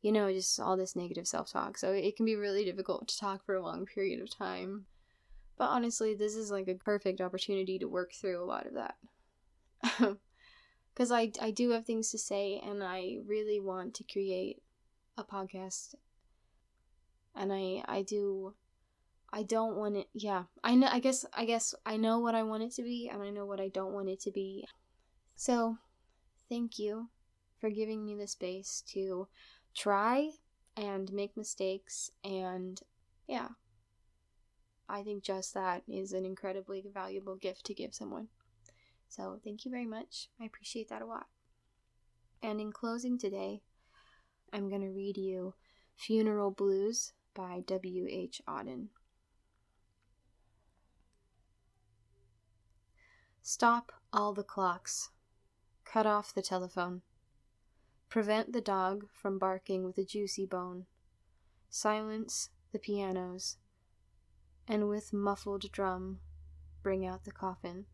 you 0.02 0.12
know, 0.12 0.32
just 0.32 0.60
all 0.60 0.78
this 0.78 0.96
negative 0.96 1.28
self-talk. 1.28 1.78
So 1.78 1.92
it 1.92 2.16
can 2.16 2.26
be 2.26 2.36
really 2.36 2.66
difficult 2.66 3.08
to 3.08 3.18
talk 3.18 3.46
for 3.46 3.56
a 3.56 3.64
long 3.64 3.86
period 3.86 4.22
of 4.22 4.36
time. 4.36 4.86
But 5.58 5.70
honestly, 5.70 6.16
this 6.16 6.36
is 6.36 6.52
like 6.52 6.68
a 6.68 6.76
perfect 6.76 7.20
opportunity 7.20 7.80
to 7.80 7.88
work 7.88 8.14
through 8.14 8.42
a 8.42 8.46
lot 8.46 8.66
of 8.66 8.74
that. 8.76 8.96
because 10.94 11.12
I, 11.12 11.32
I 11.42 11.52
do 11.52 11.72
have 11.72 11.86
things 11.86 12.12
to 12.12 12.18
say 12.18 12.62
and 12.66 12.84
I 12.84 13.18
really 13.26 13.60
want 13.60 13.94
to 13.96 14.04
create 14.04 14.62
a 15.18 15.24
podcast 15.24 15.96
and 17.36 17.52
I 17.54 17.84
I 17.88 18.02
do 18.02 18.54
I 19.32 19.44
don't 19.44 19.78
want 19.78 19.96
it. 19.96 20.08
Yeah, 20.14 20.44
I 20.64 20.76
know. 20.76 20.88
I 20.92 21.00
guess. 21.00 21.26
I 21.34 21.46
guess 21.46 21.76
I 21.86 21.98
know 21.98 22.20
what 22.20 22.36
I 22.36 22.44
want 22.44 22.64
it 22.64 22.74
to 22.74 22.84
be, 22.84 23.10
and 23.12 23.22
I 23.22 23.30
know 23.30 23.46
what 23.46 23.60
I 23.60 23.68
don't 23.68 23.94
want 23.94 24.10
it 24.10 24.20
to 24.22 24.32
be. 24.32 24.68
So, 25.36 25.78
thank 26.50 26.80
you 26.80 27.10
for 27.60 27.70
giving 27.70 28.04
me 28.04 28.16
the 28.16 28.28
space 28.28 28.84
to 28.94 29.28
try 29.80 30.32
and 30.76 31.12
make 31.14 31.38
mistakes, 31.38 32.12
and 32.24 32.82
yeah, 33.28 33.48
I 34.90 35.04
think 35.04 35.24
just 35.24 35.54
that 35.54 35.84
is 35.88 36.12
an 36.12 36.26
incredibly 36.26 36.84
valuable 36.94 37.38
gift 37.38 37.66
to 37.68 37.74
give 37.74 37.94
someone. 37.94 38.28
So, 39.08 39.40
thank 39.44 39.64
you 39.64 39.72
very 39.72 39.86
much. 39.86 40.28
I 40.40 40.46
appreciate 40.46 40.90
that 40.90 41.02
a 41.02 41.06
lot. 41.06 41.28
And 42.44 42.60
in 42.60 42.74
closing 42.74 43.18
today, 43.18 43.62
I'm 44.52 44.68
going 44.68 44.82
to 44.82 44.90
read 44.90 45.18
you 45.18 45.54
Funeral 45.96 46.52
Blues 46.52 47.14
by 47.34 47.64
W.H. 47.66 48.42
Auden. 48.48 48.88
Stop 53.42 53.94
all 54.12 54.34
the 54.34 54.44
clocks. 54.44 55.10
Cut 55.86 56.06
off 56.06 56.34
the 56.34 56.42
telephone. 56.42 57.02
Prevent 58.10 58.54
the 58.54 58.62
dog 58.62 59.06
from 59.14 59.38
barking 59.38 59.84
with 59.84 59.96
a 60.00 60.04
juicy 60.04 60.48
bone. 60.48 60.88
Silence 61.70 62.50
the 62.72 62.80
pianos. 62.80 63.58
And 64.68 64.90
with 64.90 65.14
muffled 65.14 65.72
drum, 65.72 66.20
bring 66.82 67.06
out 67.06 67.24
the 67.24 67.32
coffin. 67.32 67.86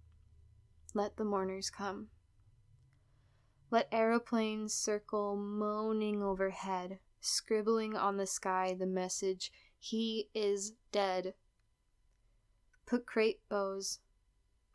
Let 0.93 1.17
the 1.17 1.25
mourners 1.25 1.69
come. 1.69 2.07
Let 3.69 3.89
aeroplanes 3.91 4.73
circle 4.73 5.35
moaning 5.35 6.23
overhead, 6.23 6.99
scribbling 7.19 7.97
on 7.97 8.15
the 8.15 8.25
sky 8.25 8.73
the 8.73 8.85
message, 8.85 9.51
He 9.77 10.29
is 10.33 10.73
dead. 10.93 11.33
Put 12.85 13.05
crape 13.05 13.41
bows 13.49 13.99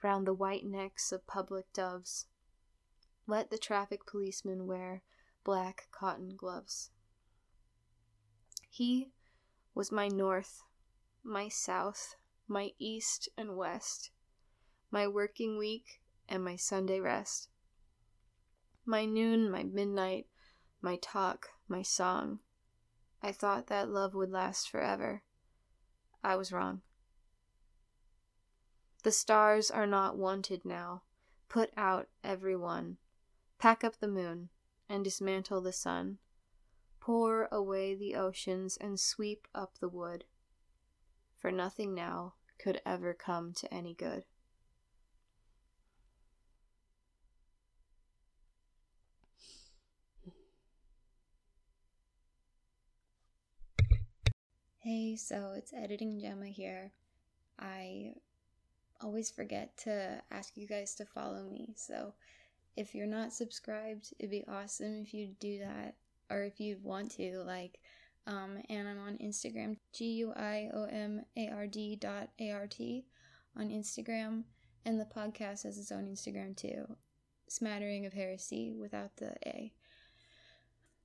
round 0.03 0.27
the 0.27 0.35
white 0.35 0.67
necks 0.67 1.13
of 1.13 1.27
public 1.27 1.73
doves. 1.73 2.27
Let 3.27 3.51
the 3.51 3.59
traffic 3.59 4.05
policemen 4.05 4.67
wear 4.67 5.03
black 5.45 5.89
cotton 5.91 6.35
gloves. 6.37 6.91
He 8.69 9.11
was 9.75 9.91
my 9.91 10.09
north, 10.09 10.63
my 11.23 11.49
south, 11.49 12.17
my 12.47 12.71
east 12.79 13.29
and 13.37 13.57
west, 13.57 14.11
my 14.91 15.07
working 15.07 15.59
week 15.59 16.01
and 16.29 16.45
my 16.45 16.57
Sunday 16.57 17.01
rest, 17.01 17.49
my 18.85 19.05
noon, 19.05 19.51
my 19.51 19.63
midnight, 19.63 20.27
my 20.81 20.97
talk, 20.97 21.49
my 21.69 21.83
song. 21.83 22.41
I 23.23 23.33
thought 23.33 23.67
that 23.67 23.91
love 23.91 24.15
would 24.15 24.31
last 24.31 24.71
forever. 24.71 25.23
I 26.23 26.37
was 26.37 26.53
wrong. 26.53 26.83
The 29.03 29.13
stars 29.13 29.71
are 29.71 29.87
not 29.87 30.17
wanted 30.17 30.65
now. 30.65 31.03
Put 31.49 31.71
out 31.77 32.09
every 32.23 32.57
one. 32.57 32.99
Pack 33.59 33.83
up 33.83 33.99
the 33.99 34.09
moon 34.09 34.51
and 34.91 35.05
dismantle 35.05 35.63
the 35.63 35.73
sun. 35.73 36.19
Pour 37.01 37.49
away 37.51 37.95
the 37.95 38.17
oceans 38.17 38.77
and 38.79 38.99
sweep 39.01 39.47
up 39.55 39.79
the 39.79 39.89
wood. 39.89 40.25
For 41.39 41.51
nothing 41.51 41.95
now 41.95 42.35
could 42.59 42.83
ever 42.85 43.15
come 43.15 43.55
to 43.55 43.73
any 43.73 43.95
good. 43.95 44.25
Hey, 54.81 55.15
so 55.17 55.53
it's 55.57 55.73
editing 55.73 56.19
Gemma 56.21 56.47
here. 56.47 56.93
I 57.59 58.15
always 59.01 59.31
forget 59.31 59.77
to 59.85 60.23
ask 60.31 60.57
you 60.57 60.67
guys 60.67 60.95
to 60.97 61.05
follow 61.05 61.45
me. 61.45 61.75
So 61.77 62.15
if 62.77 62.95
you're 62.95 63.07
not 63.07 63.33
subscribed, 63.33 64.13
it'd 64.19 64.31
be 64.31 64.45
awesome 64.49 65.03
if 65.03 65.13
you 65.13 65.35
do 65.41 65.59
that 65.61 65.95
or 66.31 66.43
if 66.43 66.61
you'd 66.61 66.83
want 66.83 67.11
to 67.13 67.43
like 67.47 67.81
um 68.27 68.59
and 68.69 68.89
I'm 68.89 68.99
on 68.99 69.19
Instagram 69.19 69.77
G 69.93 70.05
U 70.13 70.33
I 70.37 70.71
O 70.73 70.85
M 70.85 71.23
A 71.37 71.49
R 71.49 71.67
D 71.67 71.97
dot 71.97 72.31
A 72.39 72.51
R 72.53 72.67
T 72.67 73.05
on 73.57 73.69
Instagram 73.69 74.45
and 74.85 75.01
the 75.01 75.05
podcast 75.05 75.65
has 75.65 75.79
its 75.79 75.93
own 75.93 76.07
Instagram 76.07 76.57
too. 76.57 76.97
Smattering 77.49 78.07
of 78.07 78.13
Heresy 78.13 78.73
without 78.73 79.17
the 79.17 79.35
A. 79.47 79.73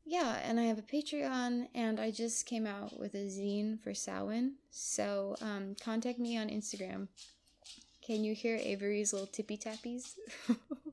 Yeah, 0.08 0.39
and 0.43 0.60
I 0.60 0.63
have 0.63 0.78
a 0.78 0.84
Patreon 0.84 1.67
and 1.73 1.99
I 1.99 2.12
just 2.12 2.45
came 2.45 2.67
out 2.67 2.99
with 2.99 3.15
a 3.15 3.25
zine 3.25 3.82
for 3.82 3.95
Samhain. 3.95 4.54
So 4.69 5.36
um, 5.41 5.75
contact 5.82 6.19
me 6.19 6.38
on 6.38 6.49
Instagram 6.49 7.08
can 8.06 8.23
you 8.23 8.36
hear 8.36 8.58
Avery's 8.58 9.13
little 9.13 9.28
tippy 9.28 9.58
tappies? 9.58 10.13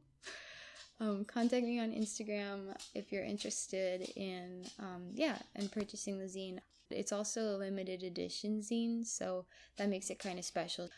um, 1.00 1.24
contact 1.24 1.64
me 1.64 1.80
on 1.80 1.90
Instagram 1.90 2.74
if 2.94 3.12
you're 3.12 3.24
interested 3.24 4.08
in, 4.16 4.64
um, 4.78 5.08
yeah, 5.14 5.38
and 5.56 5.70
purchasing 5.70 6.18
the 6.18 6.26
zine. 6.26 6.58
It's 6.90 7.12
also 7.12 7.56
a 7.56 7.58
limited 7.58 8.02
edition 8.02 8.60
zine, 8.60 9.06
so 9.06 9.46
that 9.76 9.88
makes 9.88 10.10
it 10.10 10.18
kind 10.18 10.38
of 10.38 10.44
special. 10.44 10.88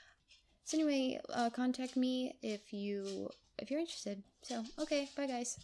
So 0.65 0.79
anyway, 0.79 1.21
uh, 1.33 1.51
contact 1.51 1.97
me 1.97 2.37
if 2.43 2.73
you 2.73 3.31
if 3.59 3.71
you're 3.71 3.81
interested. 3.81 4.23
So 4.43 4.65
okay, 4.81 5.09
bye 5.17 5.27
guys. 5.27 5.59